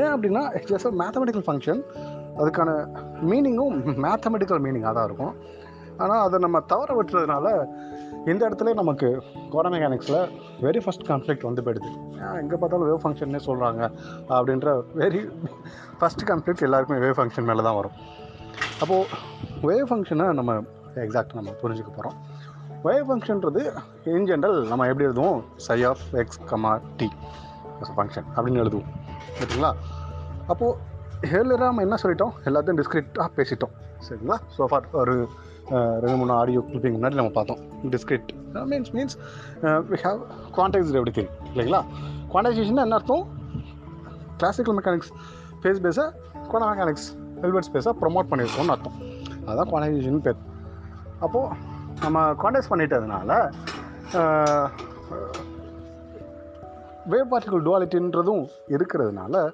ஏன் 0.00 0.10
அப்படின்னா 0.14 0.42
ஜஸ்ட் 0.70 0.98
மேத்தமெட்டிக்கல் 1.02 1.46
ஃபங்க்ஷன் 1.48 1.82
அதுக்கான 2.40 2.70
மீனிங்கும் 3.30 3.74
மேத்தமெட்டிக்கல் 4.04 4.62
மீனிங்காக 4.66 4.94
தான் 4.98 5.08
இருக்கும். 5.10 5.34
ஆனால் 6.02 6.22
அதை 6.26 6.36
நம்ம 6.44 6.60
தவற 6.72 6.90
விட்டுறதுனால 6.98 7.46
இந்த 8.30 8.42
இடத்துல 8.48 8.72
நமக்கு 8.80 9.08
கோட 9.52 9.66
மெக்கானிக்ஸில் 9.74 10.20
வெரி 10.64 10.80
ஃபஸ்ட் 10.84 11.06
கான்ஃப்ளிக்ட் 11.08 11.46
வந்து 11.48 11.62
போயிடுது. 11.66 11.90
எங்கே 12.42 12.56
பார்த்தாலும் 12.60 12.88
வேவ் 12.90 13.02
ஃபங்க்ஷன்னே 13.04 13.40
சொல்கிறாங்க 13.46 13.82
அப்படின்ற 14.36 14.74
வெரி 15.00 15.22
ஃபஸ்ட் 16.00 16.24
கான்ஃப்ளிக்ட் 16.30 16.66
எல்லாருக்குமே 16.68 17.00
வேவ் 17.04 17.18
ஃபங்க்ஷன் 17.18 17.48
மேலே 17.50 17.64
தான் 17.68 17.78
வரும். 17.80 17.96
அப்போது 18.82 19.08
வேவ் 19.68 19.88
ஃபங்க்ஷனை 19.90 20.28
நம்ம 20.40 20.54
எக்ஸாக்ட் 21.04 21.36
நம்ம 21.40 21.50
புரிஞ்சுக்க 21.62 21.92
போகிறோம் 21.98 22.16
வேவ் 22.86 23.06
ஃபங்க்ஷன்றது 23.10 23.62
இன் 24.16 24.28
ஜென்ரல் 24.30 24.58
நம்ம 24.70 24.86
எப்படி 24.92 25.08
எழுதுவோம்? 25.08 25.40
Psi 25.66 25.78
of 25.90 26.06
x 26.22 26.40
comma 26.52 26.72
t 27.00 27.08
function 27.98 28.26
அப்படின்னு 28.36 28.62
எழுதுவோம். 28.64 28.90
சரிங்களா? 29.38 29.70
அப்போது 30.52 30.78
ஹேர்லராக 31.32 31.68
நம்ம 31.70 31.82
என்ன 31.86 31.96
சொல்லிட்டோம்? 32.02 32.34
எல்லாத்தையும் 32.48 32.78
டிஸ்கிரிப்டாக 32.80 33.28
பேசிட்டோம். 33.38 33.74
சரிங்களா? 34.06 34.38
ஸோ 34.56 34.68
ஃபார் 34.72 34.86
ஒரு 35.02 35.14
ரெண்டு 36.02 36.16
மூணு 36.20 36.32
ஆடியோ 36.38 36.60
கிளிப்பிங் 36.68 36.96
முன்னாடி 36.96 37.18
நம்ம 37.20 37.32
பார்த்தோம். 37.36 37.60
Discrete 37.94 38.32
means 38.70 38.90
means 38.96 39.14
we 39.90 39.98
have 40.06 40.20
quantized 40.56 40.98
everything 41.18 41.30
இல்லைங்களா? 41.52 41.80
குவான்டைசேஷன் 42.32 42.82
என்ன 42.86 42.98
அர்த்தம்? 43.00 43.24
கிளாசிக்கல் 44.40 44.76
மெக்கானிக்ஸ் 44.78 45.12
ஃபேஸ் 45.62 45.82
பேஸை 45.84 46.06
குவான 46.50 46.62
மெக்கானிக்ஸ் 46.70 47.08
ஹெல்மெட் 47.42 47.68
ஸ்பேஸாக 47.68 47.94
ப்ரொமோட் 48.02 48.30
பண்ணியிருக்கோம்னு 48.30 48.74
அர்த்தம். 48.74 48.96
அதுதான் 49.46 49.70
குவான்டைசேஷன் 49.72 50.24
பேர். 50.26 50.40
அப்போது 51.26 51.56
நம்ம 52.04 52.20
குவான்டைஸ் 52.42 52.70
பண்ணிட்டதுனால 52.72 53.30
வேவ் 57.10 57.30
பார்ட்டிகல் 57.30 57.64
டுவாலிட்டின்றதும் 57.66 58.44
இருக்கிறதுனால 58.76 59.44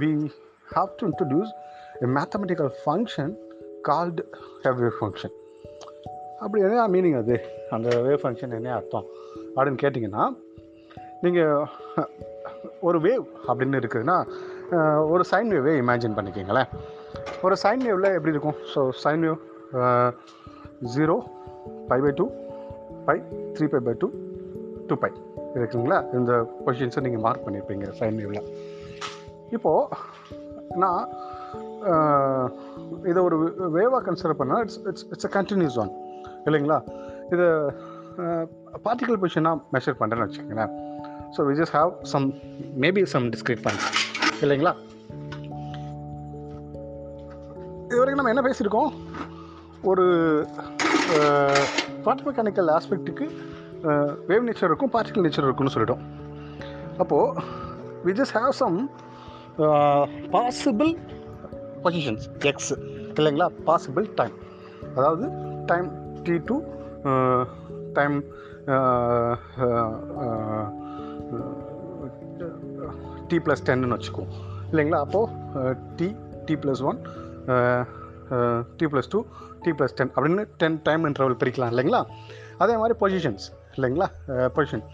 we 0.00 0.10
have 0.74 0.90
to 0.98 1.06
introduce 1.08 1.52
a 2.06 2.08
mathematical 2.16 2.72
function 2.82 3.32
called 3.88 4.24
have 4.64 4.78
wave 4.82 4.98
function 5.00 5.34
அப்படி 6.44 6.62
என்ன 6.66 6.88
மீனிங் 6.88 7.18
அது? 7.18 7.34
அந்த 7.70 7.88
வேவ் 8.04 8.22
ஃபங்க்ஷன் 8.22 8.54
என்ன 8.58 8.74
அர்த்தம்? 8.74 9.06
அப்படின்னு 9.56 9.82
கேட்டிங்கன்னா 9.82 10.24
நீங்கள் 11.22 11.66
ஒரு 12.80 12.98
வேவ் 13.00 13.24
அப்படின்னு 13.48 13.80
இருக்குதுன்னா 13.80 14.18
ஒரு 15.12 15.24
சைன் 15.30 15.50
வேவே 15.54 15.72
இமேஜின் 15.82 16.16
பண்ணிக்கிங்களேன். 16.16 16.68
ஒரு 17.42 17.56
சைன் 17.62 17.82
வேவில் 17.86 18.14
எப்படி 18.16 18.34
இருக்கும்? 18.34 18.58
So 18.74 18.80
sine 19.04 19.24
wave 19.26 19.40
zero 20.94 21.16
pi 21.88 22.00
pi 22.00 22.12
two 22.20 22.26
pi 23.06 23.16
three 23.54 23.66
pi 23.68 23.80
pi 23.86 23.94
two 23.98 24.08
two 24.88 24.94
pi 24.94 25.10
இருக்குங்களா? 25.58 25.98
இந்த 26.18 26.32
கொஷின்ஸை 26.66 27.02
நீங்கள் 27.06 27.24
மார்க் 27.26 27.44
பண்ணியிருப்பீங்க 27.46 27.86
சைன் 28.00 28.18
வேவில் 28.20 28.42
இப்போது 29.56 30.08
நான் 30.82 31.06
இதை 33.10 33.20
ஒரு 33.28 33.36
வேவாக 33.76 34.02
கன்சிடர் 34.08 34.38
பண்ணால் 34.40 34.62
it's 34.64 34.80
it's 34.90 35.06
it's 35.14 35.28
a 35.28 35.32
continuous 35.36 35.78
one 35.82 35.92
இல்லைங்களா? 36.48 36.78
இது 37.34 37.46
பார்ட்டிகல் 38.86 39.20
பொசிஷனாக 39.22 39.58
மெஷர் 39.74 39.98
பண்ணுறேன்னு 40.00 40.26
வச்சுக்கோங்களேன். 40.26 40.72
So 41.34 41.40
we 41.48 41.54
just 41.60 41.74
have 41.78 41.90
some 42.12 42.26
maybe 42.84 43.02
some 43.14 43.26
discrete 43.34 43.62
points 43.66 43.90
இல்லைங்களா? 44.44 44.72
இது 47.88 48.00
வரைக்கும் 48.00 48.20
நம்ம 48.20 48.32
என்ன 48.34 48.44
பேசியிருக்கோம்? 48.48 48.90
ஒரு 49.90 50.04
குவாண்ட் 52.04 52.26
மெக்கானிக்கல் 52.26 52.68
ஆஸ்பெக்ட்டுக்கு 52.76 53.26
வேவ் 54.28 54.46
நேச்சர் 54.48 54.70
இருக்கும் 54.70 54.92
பார்ட்டிகல் 54.94 55.24
நேச்சர் 55.26 55.46
இருக்கும்னு 55.48 55.74
சொல்லிட்டோம். 55.74 56.02
அப்போது 57.02 57.42
we 58.06 58.12
just 58.20 58.36
have 58.40 58.54
some 58.62 58.78
possible 60.34 60.90
positions 61.84 62.26
x 62.50 62.72
இல்லைங்களா? 63.18 63.48
பாசிபிள் 63.68 64.06
டைம் 64.20 64.36
அதாவது 64.96 65.26
time 65.70 65.88
t 66.26 66.36
to 66.50 66.56
time 67.98 68.16
t 73.30 73.38
plus 73.46 73.64
டென்னு 73.68 73.96
வச்சுக்குவோம். 73.96 74.34
இல்லைங்களா? 74.70 75.00
அப்போது 75.06 75.74
t 75.98 76.08
t 76.46 76.54
plus 76.62 76.82
one 76.90 77.00
t 78.78 78.86
plus 78.92 79.10
to 79.14 79.20
t 79.64 79.70
plus 79.78 79.96
ten 79.98 80.12
அப்படின்னு 80.16 80.44
டென் 80.62 80.78
டைம் 80.88 81.04
இன்டர்வல் 81.10 81.38
பிரிக்கலாம் 81.42 81.72
இல்லைங்களா? 81.72 82.02
அதே 82.62 82.74
மாதிரி 82.80 82.96
பொசிஷன்ஸ் 83.02 83.46
இல்லைங்களா? 83.76 84.08
Position 84.56 84.84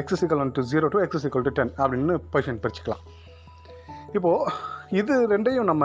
x 0.00 0.24
equal 0.24 0.42
one 0.44 0.52
to 0.58 0.62
zero 0.72 0.88
to 0.94 1.00
x's 1.04 1.26
equal 1.28 1.46
to 1.46 1.52
ten 1.58 1.72
அப்படின்னு 1.82 2.16
பொசிஷன் 2.32 2.60
பிரிச்சுக்கலாம். 2.64 3.02
இப்போது 4.16 4.52
இது 5.00 5.14
ரெண்டையும் 5.32 5.68
நம்ம 5.70 5.84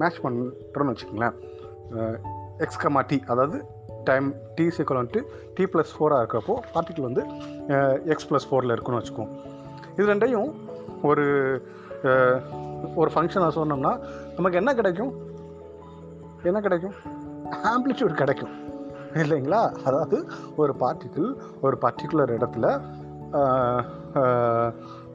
மேட்ச் 0.00 0.20
பண்ணுறோன்னு 0.24 0.92
வச்சுக்கோங்களேன். 0.92 1.36
எக்ஸ்கமா 2.64 3.00
டி 3.10 3.16
அதாவது 3.32 3.58
டைம் 4.08 4.26
டி 4.56 4.64
சிக்கல் 4.76 4.98
வந்துட்டு 5.00 5.22
டி 5.56 5.64
ப்ளஸ் 5.72 5.92
ஃபோராக 5.96 6.22
இருக்கிறப்போ 6.22 6.54
பார்ட்டிக்கல் 6.74 7.06
வந்து 7.08 7.22
எக்ஸ் 8.12 8.28
ப்ளஸ் 8.30 8.46
ஃபோரில் 8.48 8.74
இருக்குன்னு 8.74 9.00
வச்சுக்கோம் 9.00 9.30
இது 9.96 10.06
ரெண்டையும் 10.12 10.50
ஒரு 11.10 11.24
ஒரு 13.00 13.10
ஃபங்க்ஷனாக 13.14 13.52
சொன்னோம்னா 13.58 13.92
நமக்கு 14.36 14.58
என்ன 14.60 14.70
கிடைக்கும்? 14.78 15.12
என்ன 16.48 16.60
கிடைக்கும்? 16.60 16.94
ஆம்பிளிட்யூட் 17.70 18.20
கிடைக்கும். 18.22 18.52
இல்லைங்களா? 19.22 19.60
அதாவது 19.88 20.16
ஒரு 20.56 20.72
பார்ட்டிக்கிள் 20.82 21.28
ஒரு 21.60 21.76
பர்டிகுலர் 21.84 22.32
இடத்துல 22.36 22.66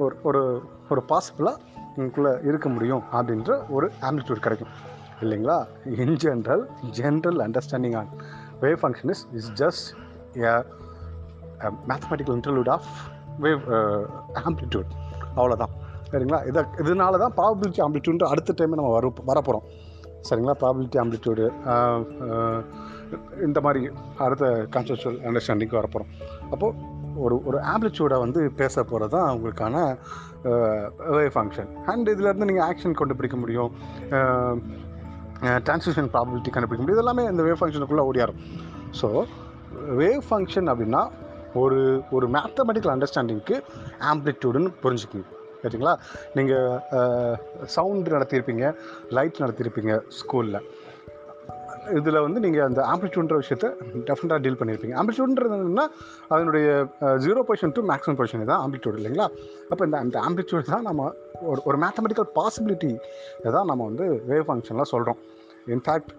ஒரு 0.03 0.15
ஒரு 0.29 0.41
ஒரு 0.89 1.01
பாசிபிளாக 1.11 1.57
உங்களுக்குள்ளே 1.95 2.31
இருக்க 2.47 2.67
முடியும் 2.69 3.03
அப்படின்ற 3.17 3.51
ஒரு 3.69 3.87
ஆம்பிளிட்யூட் 4.01 4.45
கிடைக்கும். 4.45 4.73
இல்லைங்களா? 5.21 5.57
In 6.03 6.17
general 6.25 6.63
general 6.99 7.39
understanding 7.45 7.97
on 8.01 8.11
wave 8.61 8.79
function 8.83 9.11
is 9.15 9.23
is 9.39 9.51
just 9.61 9.87
a 10.45 10.53
mathematical 11.89 12.37
interlude 12.39 12.71
of 12.75 12.89
wave 13.45 13.63
amplitude 14.45 14.91
அவ்வளோதான் 15.35 15.73
சரிங்களா? 16.11 16.39
இதை 16.49 16.61
இதனால 16.81 17.17
தான் 17.23 17.35
ப்ராபபிலிட்டி 17.39 17.79
ஆம்ப்ளிடியூட் 17.85 18.31
அடுத்த 18.33 18.53
டைம் 18.59 18.77
நம்ம 18.79 18.91
வர 18.91 19.07
வரப்போகிறோம் 19.31 19.65
சரிங்களா? 20.27 20.55
ப்ராபிலிட்டி 20.61 20.97
ஆம்ப்ளிடியூடு 21.01 21.45
இந்த 23.47 23.59
மாதிரி 23.65 23.81
அடுத்த 24.25 24.45
கான்செப்சுவல் 24.75 25.19
அண்டர்ஸ்டாண்டிங்க்கு 25.29 25.79
வரப்போகிறோம் 25.79 26.11
அப்போது 26.53 26.97
ஒரு 27.25 27.35
ஒரு 27.49 27.57
ஆம்ப்ளிடியூடை 27.71 28.17
வந்து 28.23 28.41
பேச 28.59 28.83
போகிறது 28.89 29.13
தான் 29.15 29.31
உங்களுக்கான 29.35 29.75
வேவ் 31.15 31.33
ஃபங்க்ஷன் 31.37 31.71
அண்ட் 31.91 32.11
இதிலேருந்து 32.13 32.49
நீங்கள் 32.49 32.67
ஆக்ஷன் 32.69 32.99
கண்டுபிடிக்க 32.99 33.37
முடியும். 33.43 33.71
டிரான்ஸ்மிஷன் 35.67 36.11
ப்ராபிலிட்டி 36.13 36.51
கண்டுபிடிக்க 36.53 36.81
முடியும். 36.83 36.99
இதெல்லாமே 36.99 37.25
இந்த 37.31 37.43
வேவ் 37.47 37.59
ஃபங்க்ஷனுக்குள்ளே 37.61 38.05
ஓடியாரும். 38.09 38.39
ஸோ 38.99 39.09
வேவ் 40.01 40.23
ஃபங்க்ஷன் 40.29 40.69
அப்படின்னா 40.73 41.03
ஒரு 41.63 41.79
ஒரு 42.15 42.25
மேத்தமெட்டிக்கல் 42.35 42.93
அண்டர்ஸ்டாண்டிங்க்கு 42.95 43.55
ஆம்ப்ளிடியூடுன்னு 44.11 44.71
புரிஞ்சுக்கணும். 44.83 45.29
சரிங்களா 45.63 45.93
நீங்கள் 46.35 47.65
சவுண்டு 47.65 48.11
நடத்தியிருப்பீங்க 48.11 48.75
லைட் 49.09 49.41
நடத்தியிருப்பீங்க 49.45 50.01
ஸ்கூலில் 50.19 50.61
இதில் 51.97 52.21
வந்து 52.21 52.39
நீங்கள் 52.39 52.65
அந்த 52.65 52.81
ஆம்ப்ளிடியூட்ன்ற 52.91 53.37
விஷயத்த 53.41 53.67
டெஃபினட்டாக 54.07 54.39
டீல் 54.43 54.57
பண்ணியிருப்பீங்க. 54.59 54.95
ஆம்ப்ளிடியூட்ன்றது 54.99 55.85
அதனுடைய 56.27 56.67
zero 57.25 57.41
position 57.47 57.73
to 57.77 57.81
maximum 57.91 58.17
position 58.19 58.45
தான் 58.45 58.61
ஆம்ப்ளிடியூட் 58.65 58.99
இல்லைங்களா? 58.99 59.27
அப்போ 59.69 59.85
இந்த 59.85 59.97
அந்த 59.97 60.19
ஆம்ப்ளிடியூட் 60.19 60.71
தான் 60.75 60.81
நம்ம 60.81 61.11
ஒரு 61.41 61.61
ஒரு 61.65 61.77
மேத்தமெட்டிக்கல் 61.77 62.29
பாசிபிலிட்டி 62.39 62.91
தான் 63.51 63.65
நம்ம 63.65 63.81
வந்து 63.85 64.07
வேவ் 64.31 64.47
ஃபங்க்ஷன்லாம் 64.49 64.91
சொல்கிறோம் 64.93 65.19
இன்ஃபேக்ட் 65.67 66.11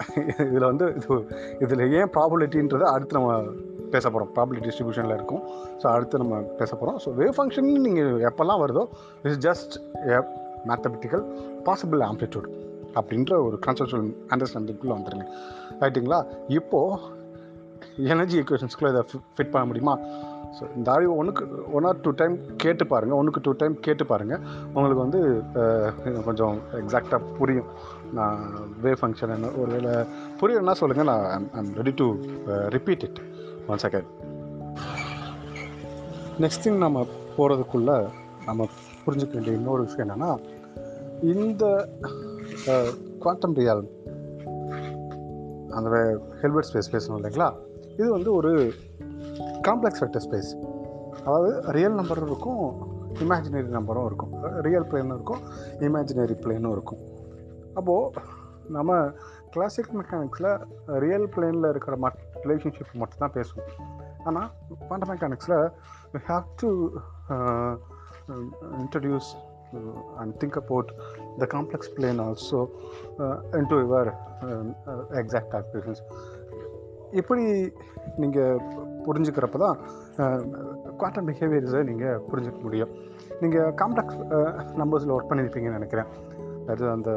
இதில் 0.50 0.68
வந்து 0.72 0.86
இது 0.98 1.16
இதில் 1.64 1.84
ஏன் 2.00 2.10
ப்ராபிலிட்டின்றதை 2.16 2.88
அடுத்து 2.94 3.18
நம்ம 3.18 3.30
பேச 3.94 4.04
போகிறோம் 4.08 4.30
ப்ராபிலிட்டி 4.36 4.64
டிஸ்ட்ரிபியூஷனில் 4.66 5.16
இருக்கும். 5.18 5.42
ஸோ 5.82 5.86
அடுத்து 5.94 6.22
நம்ம 6.22 6.40
பேச 6.60 6.70
போகிறோம் 6.74 6.98
ஸோ 7.04 7.10
வேவ் 7.20 7.36
ஃபங்க்ஷன் 7.38 7.70
நீங்கள் 7.86 8.24
எப்போல்லாம் 8.30 8.62
வருதோ 8.64 8.84
it's 9.24 9.42
just 9.48 9.76
a 10.14 10.20
mathematical 10.70 11.24
possible 11.68 12.02
amplitude 12.10 12.48
அப்படின்ற 12.98 13.32
ஒரு 13.46 13.56
கான்செப்டுவல் 13.66 14.10
அண்டர்ஸ்டாண்டிங்குள்ளே 14.34 14.96
வந்துடுங்க 14.98 15.26
ரைட்டுங்களா 15.82 16.20
இப்போது 16.58 17.18
எனர்ஜி 18.12 18.36
ஈக்குவேஷன்ஸ்குள்ளே 18.40 18.90
இதை 18.92 19.02
ஃபிட் 19.36 19.52
பண்ண 19.52 19.64
முடியுமா? 19.70 19.94
ஸோ 20.56 20.62
இந்த 20.78 20.88
அறிவு 20.94 21.12
ஒன்றுக்கு 21.20 21.44
ஒன் 21.76 21.86
ஆர் 21.88 22.00
டூ 22.04 22.10
டைம் 22.20 22.34
கேட்டு 22.62 22.84
பாருங்கள் 22.92 23.18
ஒன்றுக்கு 23.18 23.42
டூ 23.46 23.52
டைம் 23.60 23.74
கேட்டு 23.86 24.04
பாருங்கள் 24.12 24.42
உங்களுக்கு 24.74 25.02
வந்து 25.04 25.20
கொஞ்சம் 26.28 26.56
எக்ஸாக்டாக 26.80 27.20
புரியும். 27.38 27.70
நான் 28.18 28.40
வே 28.84 28.92
ஃபங்க்ஷன் 29.00 29.34
என்ன 29.36 29.50
ஒரு 29.60 29.70
வேளை 29.76 29.92
புரியலன்னா 30.40 30.74
சொல்லுங்கள் 30.80 31.10
நான் 31.12 31.46
I'm 31.60 31.72
ready 31.80 31.92
to 32.00 32.06
repeat 32.76 33.04
it 33.08 33.20
one 33.72 33.82
second 33.84 34.08
next 36.42 36.64
thing 36.64 36.80
நம்ம 36.84 37.06
போகிறதுக்குள்ளே 37.36 37.96
நம்ம 38.48 38.66
புரிஞ்சுக்க 39.04 39.34
வேண்டிய 39.36 39.56
இன்னொரு 39.58 39.82
விஷயம் 39.86 40.06
என்னென்னா 40.06 40.30
இந்த 41.34 41.64
குவாண்டம் 43.22 43.56
ரியால் 43.58 43.82
அந்த 45.78 45.90
ஹெல்மெட் 46.40 46.68
ஸ்பேஸ் 46.68 46.92
பேசணும் 46.94 47.18
இல்லைங்களா? 47.18 47.48
இது 47.96 48.08
வந்து 48.16 48.30
ஒரு 48.38 48.52
காம்ப்ளெக்ஸ் 49.68 50.02
வெக்டர் 50.04 50.24
ஸ்பேஸ் 50.26 50.50
அதாவது 51.24 51.50
ரியல் 51.76 51.98
நம்பரும் 52.00 52.28
இருக்கும் 52.30 52.64
இமேஜினரி 53.22 53.70
நம்பரும் 53.78 54.06
இருக்கும். 54.08 54.32
ரியல் 54.66 54.88
பிளேனும் 54.90 55.14
இருக்கும் 55.16 55.42
இமேஜினரி 55.86 56.36
பிளேனும் 56.44 56.74
இருக்கும். 56.76 57.00
அப்போது 57.78 58.22
நம்ம 58.76 59.00
கிளாசிக் 59.54 59.94
மெக்கானிக்ஸில் 59.98 60.50
ரியல் 61.04 61.28
பிளேனில் 61.34 61.68
இருக்கிற 61.74 61.96
மட் 62.04 62.18
ரிலேஷன்ஷிப் 62.44 62.98
மட்டும்தான் 63.02 63.36
பேசுவோம் 63.38 63.70
ஆனால் 64.24 64.50
quantum 64.88 65.10
மெக்கானிக்ஸில் 65.12 65.58
you 66.14 66.20
have 66.32 66.44
to 66.62 66.70
introduce 68.82 69.30
and 70.16 70.34
think 70.40 70.58
about 70.62 70.90
the 71.38 71.46
complex 71.56 71.92
plane 71.96 72.20
also 72.26 72.60
in 73.60 73.70
to 73.72 73.78
your 73.84 74.10
exact 75.22 75.56
into 75.56 75.80
your 75.80 75.96
uh, 75.96 77.18
இப்படி 77.20 77.44
நீங்கள் 78.22 78.60
புரிஞ்சுக்கிறப்ப 79.06 79.58
தான் 79.58 79.78
குவாண்டம் 80.96 81.24
uh, 81.24 81.28
பிஹேவியர்ஸை 81.28 81.80
நீங்கள் 81.82 82.20
புரிஞ்சுக்க 82.30 82.60
முடியும். 82.62 82.92
நீங்கள் 83.40 83.72
காம்ப்ளெக்ஸ் 83.74 84.18
நம்பர்ஸில் 84.82 85.12
uh, 85.12 85.16
ஒர்க் 85.16 85.30
பண்ணியிருப்பீங்கன்னு 85.30 85.78
நினைக்கிறேன். 85.80 86.10
அது 86.66 86.84
அந்த 86.90 87.10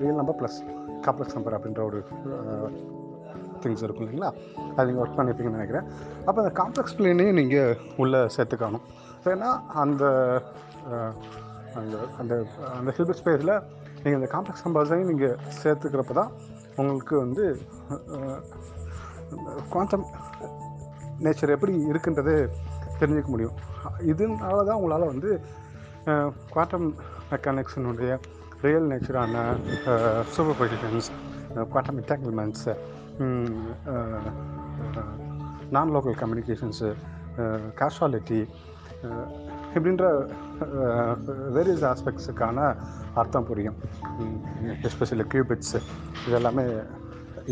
real 0.00 0.20
number 0.20 0.38
plus 0.40 0.58
complex 1.06 1.34
number 1.34 1.56
அப்படின்ற 1.56 1.82
ஒரு 1.84 2.00
திங்ஸ் 3.64 3.84
இருக்கும் 3.86 4.04
இல்லைங்களா? 4.04 4.30
அது 4.76 4.86
நீங்கள் 4.88 5.02
ஒர்க் 5.04 5.18
பண்ணியிருப்பீங்கன்னு 5.18 5.58
நினைக்கிறேன். 5.58 5.86
அப்போ 6.26 6.38
அந்த 6.42 6.52
காம்ப்ளெக்ஸ் 6.60 6.96
பிளேனையும் 6.98 7.38
நீங்கள் 7.40 7.76
உள்ளே 8.02 8.20
சேர்த்துக்கணும் 8.36 8.86
ஏன்னா 9.32 9.50
அந்த 9.82 10.04
அந்த 11.80 11.96
அந்த 12.20 12.34
அந்த 12.78 12.90
ஹில்பர் 12.96 13.18
ஸ்பேஸில் 13.20 13.54
நீங்கள் 14.02 14.18
அந்த 14.20 14.30
காம்ப்ளெக்ஸ் 14.34 14.64
நம்பர்ஸையும் 14.66 15.10
நீங்கள் 15.12 15.36
சேர்த்துக்கிறப்ப 15.62 16.14
தான் 16.20 16.32
உங்களுக்கு 16.80 17.14
வந்து 17.24 17.44
குவாண்டம் 19.72 20.06
நேச்சர் 21.24 21.54
எப்படி 21.54 21.72
இருக்குன்றது 21.90 22.34
தெரிஞ்சுக்க 23.00 23.30
முடியும். 23.34 23.56
இதனால 24.12 24.58
தான் 24.68 24.78
உங்களால் 24.78 25.10
வந்து 25.12 25.30
குவாண்டம் 26.52 26.88
மெக்கானிக்ஸினுடைய 27.30 28.12
real 28.64 28.88
நேச்சரான 28.92 29.42
superpositions 30.60 31.10
quantum 31.72 31.98
entanglements 32.00 32.66
non 35.76 35.92
local 35.96 36.16
communications 36.22 36.88
causality 37.80 38.40
இப்படின்ற 39.76 40.06
வேரியஸ் 41.56 41.84
ஆஸ்பெக்ட்ஸுக்கான 41.90 42.58
அர்த்தம் 43.20 43.48
புரியும். 43.50 43.76
எஸ்பெஷலி 44.88 45.26
கியூபிட்ஸு 45.34 45.80
இதெல்லாமே 46.28 46.64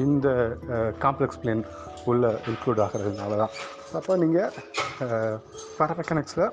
இந்த 0.04 0.28
காம்ப்ளெக்ஸ் 1.04 1.40
பிளேன் 1.42 1.62
உள்ளே 2.10 2.30
இன்க்ளூட் 2.50 2.82
ஆகிறதுனால 2.84 3.38
தான் 3.42 3.54
அப்போ 3.98 4.16
நீங்கள் 4.22 4.50
பேரா 5.78 5.94
மெக்கானிக்ஸில் 6.00 6.44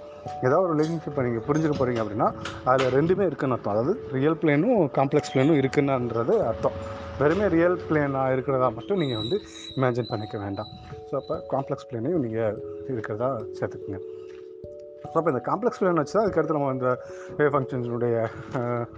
ஏதாவது 0.46 0.62
ஒரு 0.66 0.74
ரிலேஷன்ஷிப்பை 0.76 1.24
நீங்கள் 1.28 1.46
புரிஞ்சுக்க 1.48 1.76
போகிறீங்க 1.80 2.04
அப்படின்னா 2.04 2.30
அதில் 2.72 2.94
ரெண்டுமே 2.98 3.26
இருக்குன்னு 3.30 3.56
அர்த்தம். 3.58 3.74
அதாவது 3.76 3.94
ரியல் 4.18 4.40
பிளேனும் 4.44 4.80
காம்ப்ளெக்ஸ் 5.00 5.34
பிளேனும் 5.34 5.60
இருக்குன்னுன்றது 5.62 6.36
அர்த்தம். 6.52 6.78
வெறுமே 7.20 7.46
ரியல் 7.56 7.78
பிளேனாக 7.88 8.34
இருக்கிறதா 8.36 8.68
மட்டும் 8.78 9.02
நீங்கள் 9.02 9.22
வந்து 9.22 9.38
இமேஜின் 9.78 10.10
பண்ணிக்க 10.12 10.36
வேண்டாம். 10.46 10.72
ஸோ 11.10 11.14
அப்போ 11.22 11.36
காம்ப்ளெக்ஸ் 11.54 11.88
பிளேனையும் 11.90 12.24
நீங்கள் 12.26 12.58
இருக்கிறதா 12.94 13.30
சேர்த்துக்குங்க. 13.58 14.00
ஸோ 15.12 15.16
அப்போ 15.20 15.30
இந்த 15.34 15.42
காம்ப்ளெக்ஸ் 15.50 15.80
பிளேன் 15.82 16.02
வச்சு 16.02 16.16
தான் 16.16 16.26
அதுக்கடுத்து 16.26 16.58
நம்ம 16.58 16.72
இந்த 16.78 16.90
வேவ் 17.38 17.54
ஃபங்க்ஷன்ஸுடைய 17.56 18.16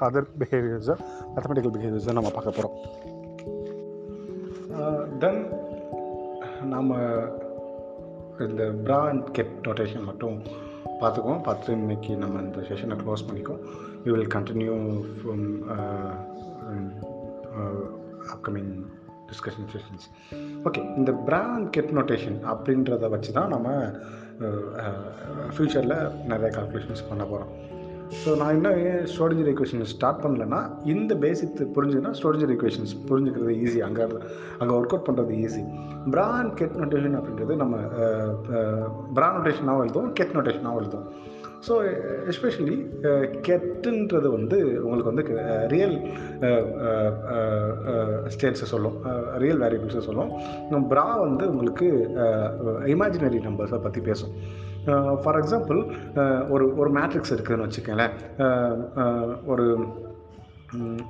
அதர் 0.07 0.29
பிஹேவியர்ஸை 0.41 0.95
மேத்தமெட்டிக்கல் 1.33 1.75
பிஹேவியர்ஸை 1.75 2.15
நம்ம 2.19 2.31
பார்க்க 2.37 2.57
போகிறோம் 2.57 2.75
தென் 5.23 5.41
நம்ம 6.73 6.97
இந்த 8.47 8.63
பிராண்ட் 8.87 9.27
கெட் 9.37 9.53
நோட்டேஷன் 9.67 10.07
மட்டும் 10.09 10.35
பார்த்துக்குவோம். 11.01 11.43
பார்த்து 11.47 11.77
இன்னைக்கு 11.79 12.11
நம்ம 12.23 12.41
இந்த 12.45 12.59
செஷனை 12.69 12.95
க்ளோஸ் 13.03 13.25
பண்ணிக்குவோம். 13.27 13.63
You 14.05 14.11
will 14.15 14.33
continue 14.35 14.75
from 15.19 15.45
upcoming 18.35 18.71
discussion 19.31 19.69
sessions 19.73 20.05
okay 20.67 20.81
இந்த 20.99 21.11
ப்ரா 21.27 21.41
அண்ட் 21.55 21.69
கெட் 21.69 21.93
நோட்டேஷன் 21.99 22.37
அப்படின்றத 22.53 23.09
வச்சு 23.15 23.31
தான் 23.31 23.53
நம்ம 23.55 23.67
ஃப்யூச்சரில் 25.55 25.97
நிறைய 26.31 26.49
கால்குலேஷன்ஸ் 26.57 27.09
பண்ண 27.09 27.23
போகிறோம் 27.23 27.53
ஸோ 28.19 28.29
நான் 28.39 28.53
இன்னும் 28.55 28.77
ஏன் 28.89 29.05
ஸ்டோரேஜர் 29.13 29.49
ஈக்குவேஷன் 29.51 29.89
ஸ்டார்ட் 29.93 30.21
பண்ணலன்னா 30.23 30.59
இந்த 30.85 31.13
பேசிக் 31.15 31.57
புரிஞ்சுன்னா 31.77 32.11
ஸ்டோரேஜர் 32.19 32.51
ஈக்குவேஷன்ஸ் 32.53 32.93
புரிஞ்சுக்கிறது 33.09 33.55
ஈஸி 33.63 33.79
அங்கே 33.87 34.03
அங்கே 34.59 34.73
ஒர்க் 34.75 34.93
அவுட் 34.95 35.07
பண்ணுறது 35.07 35.33
easy 35.45 35.63
bra 36.13 36.25
and 36.41 36.53
ket 36.53 36.77
notation 36.81 37.17
அப்படின்றது 37.19 37.55
நம்ம 37.55 37.77
ப்ரா 39.15 39.27
நோட்டேஷனாகவும் 39.37 39.83
எழுதுவோம் 39.85 40.13
கெட் 40.13 40.35
நோட்டேஷனாகவும் 40.37 40.81
எழுதுவோம். 40.83 41.09
ஸோ 41.65 41.73
எஸ்பெஷலி 42.31 42.75
uh, 43.09 43.23
கெட்டுன்றது 43.47 44.27
வந்து 44.35 44.57
உங்களுக்கு 44.83 45.11
வந்து 45.11 45.23
ரியல் 45.73 45.95
ஸ்டேட்ஸை 48.33 48.67
சொல்லும். 48.73 48.97
ரியல் 49.43 49.61
வேரியபிள்ஸை 49.63 50.03
சொல்லும். 50.09 50.31
ப்ரா 50.91 51.05
வந்து 51.25 51.45
உங்களுக்கு 51.51 51.87
இமேஜினரி 52.95 53.39
நம்பர்ஸை 53.47 53.79
பற்றி 53.85 54.01
பேசும். 54.09 54.33
ஃபார் 55.23 55.39
எக்ஸாம்பிள் 55.41 55.79
ஒரு 56.49 56.67
ஒரு 56.81 56.91
மேட்ரிக்ஸ் 56.97 57.33
இருக்குதுன்னு 57.35 57.67
வச்சுக்கோங்களேன். 57.67 58.13
ஒரு 59.45 59.65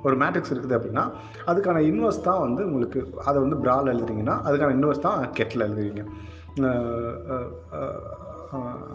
ஒரு 0.06 0.16
மேட்ரிக்ஸ் 0.22 0.52
இருக்குது 0.54 0.76
அப்படின்னா 0.78 1.04
அதுக்கான 1.50 1.82
இன்வெஸ்ட் 1.90 2.28
தான் 2.30 2.44
வந்து 2.46 2.62
உங்களுக்கு 2.66 3.00
அதை 3.28 3.38
வந்து 3.44 3.56
ப்ரால் 3.64 3.92
எழுதுறீங்கன்னா 3.94 4.36
அதுக்கான 4.48 4.76
இன்வெஸ்ட் 4.78 5.06
தான் 5.08 5.20
கெட்டில் 5.32 5.66
எழுதுவீங்க. 5.68 6.04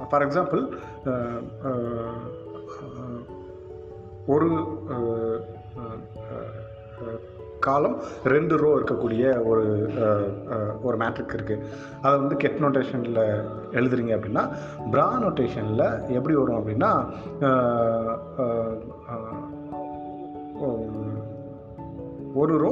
ஃபார் 0.09 0.25
எக்ஸாம்பிள் 0.27 0.61
ஒரு 4.25 4.49
காலம் 7.59 7.97
ரெண்டு 8.23 8.55
ரோ 8.57 8.69
இருக்கக்கூடிய 8.77 9.45
ஒரு 9.45 9.65
ஒரு 10.81 10.97
மேட்ரிக் 10.97 11.35
இருக்குது 11.35 11.63
அதை 12.01 12.19
வந்து 12.19 12.35
கெட் 12.35 12.61
நோட்டேஷனில் 12.61 13.21
எழுதுறீங்க 13.71 14.13
அப்படின்னா 14.15 14.43
ப்ரா 14.91 15.07
நோட்டேஷனில் 15.17 15.85
எப்படி 16.09 16.35
வரும் 16.35 16.59
அப்படின்னா 16.59 16.91
ஒரு 22.41 22.53
ரோ 22.63 22.71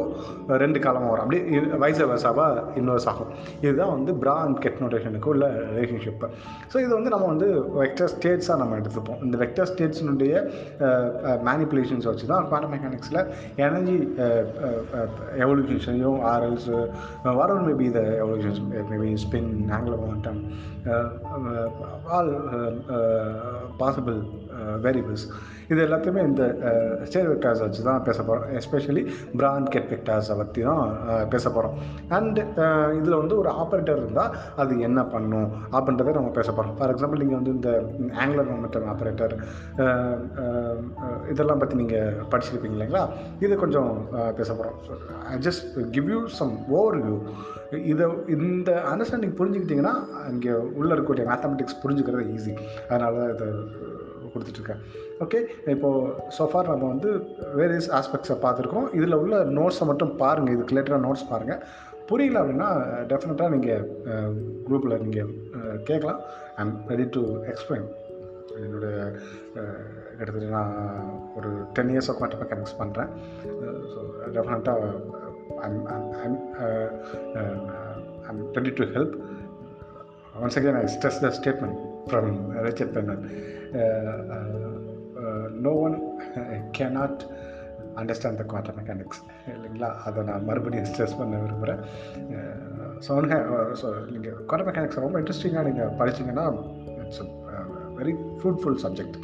ரெண்டு 0.64 0.80
காலமாக 0.86 1.09
வரும். 1.12 1.24
அப்படியே 1.26 1.62
வயசு 1.84 2.01
வயசாவாக 2.12 2.64
இன்வெர்ஸ் 2.80 3.07
ஆகும். 3.12 3.32
இதுதான் 3.66 3.93
வந்து 3.95 4.12
ப்ரா 4.22 4.36
அண்ட் 4.45 4.59
கெட் 4.66 4.82
நோட்டேஷனுக்கு 4.84 5.32
உள்ள 5.34 5.45
ரிலேஷன்ஷிப்பு 5.72 6.30
ஸோ 6.72 6.78
இது 6.84 6.91
வந்து 6.97 7.14
நம்ம 7.14 7.28
வந்து 7.34 7.47
வெக்டர் 7.84 8.12
ஸ்டேட்ஸாக 8.16 8.57
நம்ம 8.62 8.80
எடுத்துப்போம். 8.82 9.22
இந்த 9.28 9.38
வெக்டர் 9.43 9.70
ஸ்டேட்ஸினுடைய 9.72 10.34
மேனிப்புலேஷன்ஸ் 11.49 12.09
வச்சு 12.12 12.32
தான் 12.34 12.47
குவாண்டம் 12.51 12.74
மெக்கானிக்ஸில் 12.76 13.22
எனர்ஜி 13.68 13.97
எவல்யூஷன்ஸையும் 15.43 16.20
ஆர்எல்ஸ் 16.34 16.70
whatever 17.53 17.66
maybe 17.70 17.88
the 17.97 18.03
evolutions 18.24 18.62
maybe 18.91 19.09
spin 19.26 19.51
angular 19.78 20.03
momentum 20.03 20.41
all 22.16 22.32
possible 23.82 24.20
Uh, 24.52 24.76
variables 24.84 25.24
இது 25.68 25.80
எல்லாத்தையுமே 25.86 26.22
இந்த 26.24 26.43
uh, 26.64 26.95
ஸ்டேட் 27.06 27.30
வெக்டார்ஸ் 27.30 27.62
வச்சு 27.62 27.82
தான் 27.82 28.02
பேச 28.02 28.18
போகிறோம் 28.22 28.49
எஸ்பெஷலி 28.56 29.04
பிராண்ட் 29.36 29.70
கெட் 29.70 29.88
வெக்டார்ஸை 29.89 30.36
பற்றி 30.36 30.62
தான் 30.62 30.82
uh, 31.08 31.24
பேச 31.26 31.43
போகிறோம் 31.49 31.76
அண்ட் 32.10 32.39
இதில் 32.97 33.18
வந்து 33.18 33.36
ஒரு 33.38 33.49
ஆப்ரேட்டர் 33.54 34.02
இருந்தால் 34.02 34.34
அது 34.56 34.80
என்ன 34.80 35.04
பண்ணும் 35.06 35.47
அப்படின்றத 35.72 36.16
நம்ம 36.16 36.32
பேச 36.32 36.49
போகிறோம் 36.52 36.76
ஃபார் 36.78 36.93
எக்ஸாம்பிள் 36.95 37.24
நீங்கள் 37.24 37.39
வந்து 37.39 37.54
இந்த 37.54 37.72
ஆங்குலர் 38.16 38.52
மொமெண்டம் 38.52 38.89
ஆப்ரேட்டர் 38.89 39.36
இதெல்லாம் 41.30 41.62
பற்றி 41.64 41.78
நீங்கள் 41.78 42.20
படிச்சிருப்பீங்க 42.32 42.78
இல்லைங்களா? 42.78 43.06
இது 43.39 43.54
கொஞ்சம் 43.56 43.91
பேச 44.36 44.49
போகிறோம் 44.54 44.78
I 45.30 45.39
just 45.39 45.66
give 45.91 46.10
you 46.10 46.22
some 46.34 46.54
overview 47.02 47.18
இதை 47.89 48.06
இந்த 48.28 48.70
அண்டர்ஸ்டாண்டிங் 48.91 49.36
புரிஞ்சுக்கிட்டிங்கன்னா 49.38 49.95
இங்கே 50.30 50.54
உள்ளே 50.76 50.91
இருக்கக்கூடிய 50.91 51.26
மேத்தமெட்டிக்ஸ் 51.26 51.82
புரிஞ்சுக்கிறது 51.84 52.26
ஈஸி 52.34 52.54
அதனால 52.89 53.28
இதை 53.30 53.47
கொடுத்துட்ருக்கேன். 54.34 54.82
ஓகே 55.23 55.39
இப்போது 55.73 56.11
சோஃபார் 56.38 56.69
நம்ம 56.71 56.89
வந்து 56.93 57.09
வேரியஸ் 57.59 57.89
ஆஸ்பெக்ட்ஸை 57.99 58.38
பார்த்துருக்கோம். 58.45 58.88
இதில் 58.97 59.19
உள்ள 59.21 59.38
நோட்ஸை 59.59 59.88
மட்டும் 59.91 60.13
பாருங்கள் 60.21 60.53
இதுக்கு 60.55 60.73
ரிலேட்டடாக 60.73 61.05
நோட்ஸ் 61.07 61.29
பாருங்கள் 61.32 61.63
புரியல 62.09 62.39
அப்படின்னா 62.43 62.69
டெஃபினட்டாக 63.11 63.53
நீங்கள் 63.55 63.84
குரூப்பில் 64.67 65.01
நீங்கள் 65.05 65.34
கேட்கலாம். 65.89 66.21
I 66.57 66.63
am 66.65 66.75
ready 66.91 67.07
to 67.17 67.23
explain 67.51 67.88
என்னுடைய 68.63 68.95
கிட்டத்தட்ட 70.17 70.47
நான் 70.55 70.73
ஒரு 71.38 71.51
டென் 71.75 71.91
இயர்ஸ் 71.93 72.09
ஆஃப் 72.11 72.17
குவாண்டம் 72.17 72.82
பண்ணுறேன் 72.82 73.11
ஸோ 73.93 73.99
டெஃபினட்டாக 74.38 74.82
I'm 75.67 75.79
I'm 76.23 76.39
I'm 78.29 78.41
ready 78.59 78.73
to 78.79 78.88
help 78.97 79.15
once 80.43 80.55
again 80.59 80.75
I 80.82 80.86
stress 80.93 81.15
the 81.23 81.29
statement 81.38 81.75
from 82.11 82.25
Richard 82.65 82.89
Penman 82.93 83.19
no 85.65 85.74
one 85.86 85.95
cannot 86.78 87.22
understand 88.01 88.39
the 88.41 88.43
quantum 88.43 88.78
mechanics 88.80 89.22
இல்லைங்களா? 89.53 89.89
அதை 90.05 90.19
நான் 90.24 90.47
மறுபடியும் 90.49 90.88
ஸ்ட்ரெஸ் 90.89 91.17
பண்ண 91.19 91.39
விரும்புகிறேன் 91.43 91.82
ஸோ 93.05 93.11
ஸோ 93.82 93.88
நீங்கள் 94.13 94.38
குவாண்டம் 94.47 94.69
மெக்கானிக்ஸ் 94.69 95.03
ரொம்ப 95.05 95.19
இன்ட்ரெஸ்டிங்காக 95.22 95.65
நீங்கள் 95.69 95.93
படிச்சிங்கன்னா 95.99 96.45
it's 97.03 97.22
very 97.99 98.15
fruitful 98.39 98.80
subject 98.86 99.17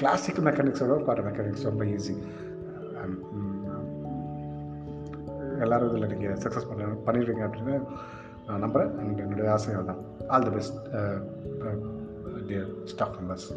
classical 0.00 0.46
மெக்கானிக்ஸோட 0.48 0.96
quantum 1.04 1.28
mechanics 1.30 1.68
ரொம்ப 1.70 1.84
ஈஸி 1.94 2.16
uh, 2.96 3.06
um, 3.34 3.52
எல்லோரும் 5.64 5.90
இதில் 5.90 6.10
நீங்கள் 6.12 6.40
சக்ஸஸ் 6.42 6.68
பண்ண 6.70 6.88
பண்ணிடுவீங்க 7.06 7.44
அப்படின்னு 7.46 7.76
நான் 8.46 8.62
நம்புகிறேன் 8.64 8.90
அண்ட் 8.98 9.22
என்னுடைய 9.22 9.46
ஆசைகள் 9.52 9.88
தான். 9.90 10.00
All 10.28 10.44
the 10.44 10.52
best 10.56 10.76
their 12.48 12.66
staff 12.86 13.12
members. 13.20 13.52